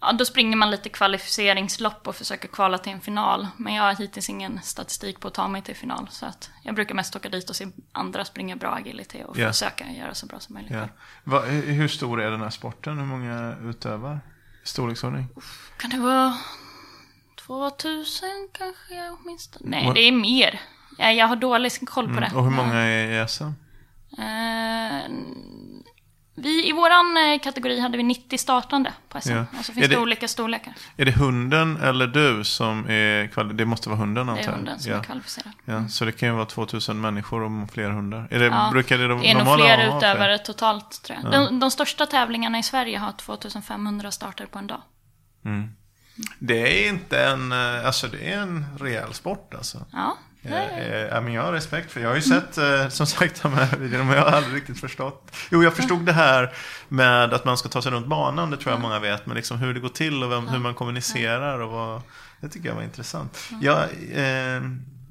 Ja, 0.00 0.12
då 0.12 0.24
springer 0.24 0.56
man 0.56 0.70
lite 0.70 0.88
kvalificeringslopp 0.88 2.08
och 2.08 2.16
försöker 2.16 2.48
kvala 2.48 2.78
till 2.78 2.92
en 2.92 3.00
final. 3.00 3.48
Men 3.56 3.74
jag 3.74 3.82
har 3.82 3.94
hittills 3.94 4.28
ingen 4.30 4.60
statistik 4.62 5.20
på 5.20 5.28
att 5.28 5.34
ta 5.34 5.48
mig 5.48 5.62
till 5.62 5.76
final. 5.76 6.08
Så 6.10 6.26
att 6.26 6.50
jag 6.62 6.74
brukar 6.74 6.94
mest 6.94 7.16
åka 7.16 7.28
dit 7.28 7.50
och 7.50 7.56
se 7.56 7.66
andra 7.92 8.24
springa 8.24 8.56
bra 8.56 8.70
agility 8.74 9.22
och 9.26 9.38
Ja. 9.38 9.48
försöka 9.52 9.84
göra 9.90 10.14
så 10.14 10.26
bra 10.26 10.40
som 10.40 10.54
möjligt. 10.54 10.72
Ja. 10.72 10.88
Va, 11.24 11.40
hur 11.40 11.88
stor 11.88 12.20
är 12.22 12.30
den 12.30 12.40
här 12.40 12.50
sporten? 12.50 12.98
Hur 12.98 13.04
många 13.06 13.56
utövar? 13.62 14.20
Storleksordning? 14.64 15.26
Kan 15.76 15.90
det 15.90 15.98
vara 15.98 16.36
2000 17.48 18.28
kanske 18.52 19.10
åtminstone? 19.10 19.70
Nej, 19.70 19.90
det 19.94 20.00
är 20.00 20.12
mer. 20.12 20.60
Jag, 20.98 21.14
jag 21.14 21.26
har 21.26 21.36
dålig 21.36 21.72
koll 21.88 22.14
på 22.14 22.20
det. 22.20 22.30
Och 22.34 22.44
hur 22.44 22.50
många 22.50 22.74
är 22.74 23.24
i 23.24 23.28
SM? 23.28 23.44
Eh, 24.18 25.02
vi, 26.34 26.68
I 26.68 26.72
våran 26.72 27.16
eh, 27.16 27.38
kategori 27.40 27.80
hade 27.80 27.96
vi 27.96 28.02
90 28.02 28.38
startande 28.38 28.92
på 29.08 29.20
SM. 29.20 29.30
Ja. 29.32 29.44
Och 29.58 29.64
så 29.64 29.72
Är 29.72 29.74
finns 29.74 29.88
det- 29.88 29.94
det 29.94 30.00
olika 30.00 30.28
storlekar. 30.28 30.74
Är 30.96 31.04
det 31.04 31.12
hunden 31.12 31.76
eller 31.76 32.06
du 32.06 32.44
som 32.44 32.86
är 32.88 33.24
kvali- 33.28 33.52
Det 33.52 33.64
måste 33.64 33.88
vara 33.88 33.98
hunden 33.98 34.26
Det 34.26 34.32
antar 34.32 34.42
är 34.44 34.46
jag. 34.48 34.56
hunden 34.56 34.78
som 34.78 34.92
ja. 34.92 34.98
är 34.98 35.02
kvalificerad. 35.02 35.52
Ja, 35.64 35.88
så 35.88 36.04
det 36.04 36.12
kan 36.12 36.28
ju 36.28 36.34
vara 36.34 36.46
2000 36.46 37.00
människor 37.00 37.42
och 37.42 37.70
fler 37.70 37.90
hundar. 37.90 38.28
Är 38.30 38.38
det, 38.38 38.44
Ja, 38.46 38.68
brukar 38.72 38.98
det, 38.98 39.08
de 39.08 39.20
Det 39.20 39.30
är 39.30 39.34
nog 39.44 39.54
fler 39.58 39.96
utövare 39.96 40.38
totalt 40.38 41.02
tror 41.02 41.18
jag. 41.22 41.32
De, 41.32 41.60
de 41.60 41.70
största 41.70 42.06
tävlingarna 42.06 42.58
i 42.58 42.62
Sverige 42.62 42.98
har 42.98 43.12
2500 43.12 44.10
starter 44.10 44.46
på 44.46 44.58
en 44.58 44.66
dag. 44.66 44.82
Det 46.38 46.84
är 46.84 46.88
inte 46.88 47.24
en, 47.24 47.52
eh, 47.52 47.86
alltså 47.86 48.06
det 48.06 48.32
är 48.32 48.38
en 48.38 48.66
rejäl 48.78 49.14
sport 49.14 49.54
alltså. 49.54 49.86
Ja, 49.92 50.16
det 50.42 50.48
Eh, 50.48 50.78
eh, 50.78 50.96
ja, 50.96 51.20
men 51.20 51.32
jag 51.32 51.42
har 51.42 51.52
respekt 51.52 51.92
för 51.92 52.00
Jag 52.00 52.08
har 52.08 52.16
ju 52.16 52.22
sett, 52.22 52.58
som 52.92 53.06
sagt, 53.06 53.42
de 53.42 53.52
här 53.52 53.76
videorna, 53.76 54.04
men 54.04 54.16
jag 54.16 54.24
har 54.24 54.30
aldrig 54.30 54.56
riktigt 54.56 54.80
förstått. 54.80 55.36
Jo, 55.50 55.62
jag 55.62 55.74
förstod 55.74 56.06
det 56.06 56.12
här 56.12 56.52
med 56.88 57.34
att 57.34 57.44
man 57.44 57.58
ska 57.58 57.68
ta 57.68 57.82
sig 57.82 57.92
runt 57.92 58.06
banan, 58.06 58.50
det 58.50 58.56
tror 58.56 58.72
jag 58.72 58.80
många 58.80 58.98
vet. 58.98 59.26
Men 59.26 59.36
liksom 59.36 59.58
hur 59.58 59.74
det 59.74 59.80
går 59.80 59.88
till 59.88 60.22
och 60.22 60.32
vem, 60.32 60.48
hur 60.48 60.58
man 60.58 60.74
kommunicerar 60.74 61.58
och 61.58 61.70
vad... 61.70 62.02
Det 62.40 62.48
tycker 62.48 62.68
jag 62.68 62.74
var 62.74 62.82
intressant. 62.82 63.38
Jag, 63.60 63.82
eh, 64.12 64.62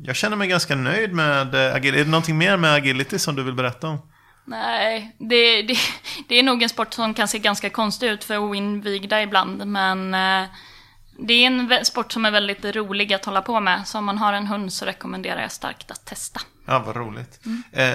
jag 0.04 0.15
känner 0.15 0.36
mig 0.36 0.48
ganska 0.48 0.76
nöjd 0.76 1.13
med 1.13 1.56
agility. 1.56 2.00
Är 2.00 2.06
det 2.06 2.12
någonting 2.12 2.38
mer 2.38 2.58
med 2.58 2.74
agility 2.74 3.20
som 3.20 3.36
du 3.36 3.43
vill 3.43 3.54
berätta 3.54 3.88
om? 3.88 4.00
nej, 4.48 5.15
det, 5.17 5.62
det, 5.62 5.78
det 6.28 6.36
är 6.36 6.43
nog 6.43 6.63
en 6.63 6.70
sport 6.70 6.93
som 6.93 7.13
kan 7.13 7.28
se 7.28 7.39
ganska 7.39 7.70
konstig 7.70 8.08
ut 8.08 8.24
för 8.24 8.38
oinvigda 8.38 9.22
ibland. 9.22 9.67
Men 9.67 10.13
eh, 10.13 10.50
det 11.19 11.34
är 11.34 11.47
en 11.47 11.86
sport 11.86 12.12
som 12.12 12.25
är 12.25 12.32
väldigt 12.32 12.65
rolig 12.65 13.13
att 13.13 13.25
hålla 13.25 13.41
på 13.41 13.60
med. 13.60 13.88
Så 13.88 13.97
om 13.97 14.06
man 14.06 14.17
har 14.17 14.34
en 14.34 14.47
hund 14.47 14.73
så 14.73 14.86
rekommenderar 14.86 15.41
jag 15.41 15.51
starkt 15.51 15.91
att 15.91 16.06
testa. 16.06 16.41
Ja, 16.65 16.84
vad 16.86 16.95
roligt. 16.95 17.39
Eh, 17.71 17.93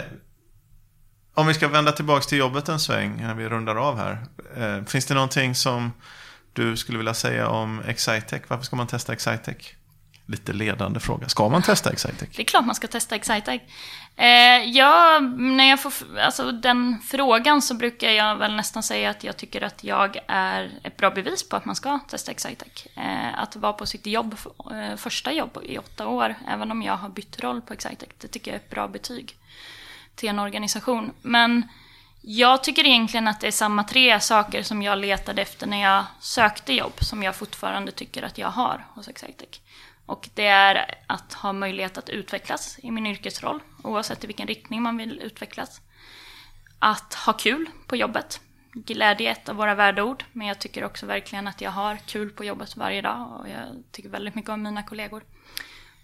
om 1.34 1.46
vi 1.46 1.54
ska 1.54 1.68
vända 1.68 1.92
tillbaka 1.92 2.22
till 2.22 2.38
jobbet 2.38 2.68
en 2.68 2.80
sväng, 2.80 3.16
när 3.16 3.34
vi 3.34 3.48
rundar 3.48 3.76
av 3.76 3.98
här. 3.98 4.26
Eh, 4.56 4.84
finns 4.84 5.06
det 5.06 5.14
någonting 5.14 5.54
som 5.54 5.92
du 6.52 6.76
skulle 6.76 6.98
vilja 6.98 7.14
säga 7.14 7.48
om 7.48 7.80
Excitec? 7.86 8.42
Varför 8.48 8.64
ska 8.64 8.76
man 8.76 8.86
testa 8.86 9.12
Excitec? 9.12 9.56
Lite 10.26 10.52
ledande 10.52 11.00
fråga. 11.00 11.28
Ska 11.28 11.48
man 11.48 11.62
testa 11.62 11.90
Excitec? 11.90 12.28
Det 12.36 12.42
är 12.42 12.46
klart 12.46 12.64
man 12.64 12.74
ska 12.74 12.86
testa 12.86 13.16
Excitec. 13.16 13.62
Eh, 14.16 14.64
ja, 14.64 15.20
när 15.36 15.68
jag 15.68 15.82
får 15.82 15.92
alltså, 16.18 16.52
den 16.52 16.98
frågan 17.04 17.62
så 17.62 17.74
brukar 17.74 18.10
jag 18.10 18.36
väl 18.36 18.56
nästan 18.56 18.82
säga 18.82 19.10
att 19.10 19.24
jag 19.24 19.36
tycker 19.36 19.62
att 19.62 19.84
jag 19.84 20.18
är 20.26 20.70
ett 20.82 20.96
bra 20.96 21.10
bevis 21.10 21.48
på 21.48 21.56
att 21.56 21.64
man 21.64 21.76
ska 21.76 21.98
testa 21.98 22.30
Excitec. 22.30 22.86
Eh, 22.96 23.38
att 23.38 23.56
vara 23.56 23.72
på 23.72 23.86
sitt 23.86 24.06
jobb, 24.06 24.36
eh, 24.70 24.96
första 24.96 25.32
jobb 25.32 25.58
i 25.62 25.78
åtta 25.78 26.06
år, 26.06 26.34
även 26.48 26.70
om 26.70 26.82
jag 26.82 26.96
har 26.96 27.08
bytt 27.08 27.40
roll 27.40 27.60
på 27.60 27.72
Excitec, 27.72 28.08
det 28.18 28.28
tycker 28.28 28.50
jag 28.50 28.60
är 28.60 28.64
ett 28.64 28.70
bra 28.70 28.88
betyg 28.88 29.36
till 30.14 30.28
en 30.28 30.38
organisation. 30.38 31.12
Men 31.22 31.68
jag 32.20 32.64
tycker 32.64 32.86
egentligen 32.86 33.28
att 33.28 33.40
det 33.40 33.46
är 33.46 33.52
samma 33.52 33.84
tre 33.84 34.20
saker 34.20 34.62
som 34.62 34.82
jag 34.82 34.98
letade 34.98 35.42
efter 35.42 35.66
när 35.66 35.82
jag 35.82 36.04
sökte 36.20 36.72
jobb, 36.72 36.92
som 37.00 37.22
jag 37.22 37.36
fortfarande 37.36 37.92
tycker 37.92 38.22
att 38.22 38.38
jag 38.38 38.48
har 38.48 38.86
hos 38.94 39.08
Excitec. 39.08 39.61
Och 40.06 40.28
det 40.34 40.46
är 40.46 40.94
att 41.06 41.34
ha 41.34 41.52
möjlighet 41.52 41.98
att 41.98 42.08
utvecklas 42.08 42.78
i 42.82 42.90
min 42.90 43.06
yrkesroll, 43.06 43.60
oavsett 43.82 44.24
i 44.24 44.26
vilken 44.26 44.46
riktning 44.46 44.82
man 44.82 44.96
vill 44.96 45.20
utvecklas. 45.20 45.80
Att 46.78 47.14
ha 47.14 47.32
kul 47.32 47.70
på 47.86 47.96
jobbet. 47.96 48.40
Glädje 48.72 49.28
är 49.28 49.32
ett 49.32 49.48
av 49.48 49.56
våra 49.56 49.74
värdeord, 49.74 50.24
men 50.32 50.46
jag 50.46 50.58
tycker 50.58 50.84
också 50.84 51.06
verkligen 51.06 51.46
att 51.46 51.60
jag 51.60 51.70
har 51.70 51.96
kul 51.96 52.30
på 52.30 52.44
jobbet 52.44 52.76
varje 52.76 53.02
dag 53.02 53.40
och 53.40 53.48
jag 53.48 53.82
tycker 53.90 54.08
väldigt 54.08 54.34
mycket 54.34 54.50
om 54.50 54.62
mina 54.62 54.82
kollegor 54.82 55.22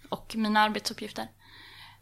och 0.09 0.35
mina 0.35 0.61
arbetsuppgifter. 0.61 1.27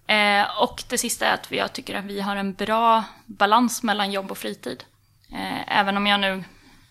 Eh, 0.07 0.61
och 0.61 0.83
det 0.89 0.97
sista 0.97 1.25
är 1.25 1.33
att 1.33 1.51
jag 1.51 1.73
tycker 1.73 1.95
att 1.95 2.05
vi 2.05 2.21
har 2.21 2.35
en 2.35 2.53
bra 2.53 3.03
balans 3.25 3.83
mellan 3.83 4.11
jobb 4.11 4.31
och 4.31 4.37
fritid. 4.37 4.83
Eh, 5.31 5.79
även 5.79 5.97
om 5.97 6.07
jag 6.07 6.19
nu 6.19 6.43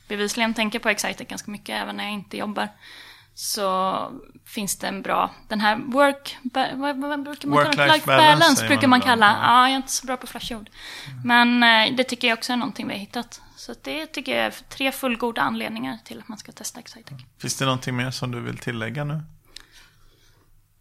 bevisligen 0.09 0.55
tänker 0.55 0.79
på 0.79 0.89
Excitec 0.89 1.29
ganska 1.29 1.51
mycket, 1.51 1.83
även 1.83 1.97
när 1.97 2.05
jag 2.05 2.13
inte 2.13 2.37
jobbar, 2.37 2.69
så 3.39 4.13
finns 4.45 4.77
det 4.79 4.87
en 4.87 5.03
bra, 5.03 5.31
den 5.49 5.61
här 5.61 5.77
work, 5.77 6.39
vad, 6.75 6.97
vad 6.97 7.23
brukar 7.25 7.49
man 7.49 7.65
kalla 7.65 7.71
det? 7.71 7.83
Work-life 7.83 7.93
Life 7.95 8.07
balance 8.07 8.39
balance 8.41 8.67
brukar 8.67 8.89
man 8.89 8.91
man 8.91 9.01
kalla. 9.01 9.27
ja. 9.27 9.39
Ja, 9.43 9.63
jag 9.63 9.73
är 9.73 9.77
inte 9.77 9.93
så 9.93 10.07
bra 10.07 10.17
på 10.17 10.27
flashord. 10.27 10.71
Men 11.25 11.63
eh, 11.63 11.97
det 11.97 12.05
tycker 12.05 12.29
jag 12.29 12.39
också 12.39 12.53
är 12.53 12.57
någonting 12.57 12.87
vi 12.89 12.93
har 12.95 13.01
hittat. 13.01 13.41
Så 13.57 13.75
det 13.83 14.07
tycker 14.07 14.37
jag 14.37 14.47
är 14.47 14.55
tre 14.69 14.93
fullgoda 14.93 15.43
anledningar 15.43 15.99
till 16.05 16.19
att 16.19 16.29
man 16.29 16.39
ska 16.39 16.53
testa 16.53 16.81
Excitec. 16.81 17.19
Finns 17.39 17.57
det 17.57 17.65
någonting 17.65 17.97
mer 17.97 18.11
som 18.11 18.31
du 18.31 18.41
vill 18.41 18.59
tillägga 18.59 19.05
nu? 19.05 19.23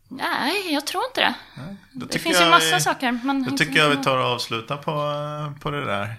Nej, 0.07 0.73
jag 0.73 0.87
tror 0.87 1.03
inte 1.05 1.21
det. 1.21 1.35
Det 2.05 2.19
finns 2.19 2.41
ju 2.41 2.49
massa 2.49 2.75
vi- 2.75 2.81
saker. 2.81 3.19
Men 3.23 3.43
Då 3.43 3.57
tycker 3.57 3.79
jag 3.79 3.89
vi 3.89 4.03
tar 4.03 4.17
och 4.17 4.25
avslutar 4.25 4.77
på, 4.77 4.91
eh, 4.91 5.59
på 5.61 5.71
det 5.71 5.85
där. 5.85 6.15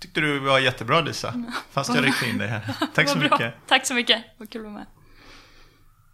Tyckte 0.00 0.20
du 0.20 0.38
var 0.38 0.58
jättebra 0.58 1.02
Disa. 1.02 1.34
Fast 1.70 1.94
jag 1.94 2.06
ryckte 2.06 2.26
in 2.28 2.38
dig 2.38 2.48
här. 2.48 2.74
Tack 2.94 3.08
så 3.08 3.18
mycket. 3.18 3.54
Tack 3.66 3.86
så 3.86 3.94
mycket. 3.94 4.24
Vad 4.36 4.50
kul 4.50 4.60
att 4.60 4.72
vara 4.72 4.74
med. 4.74 4.86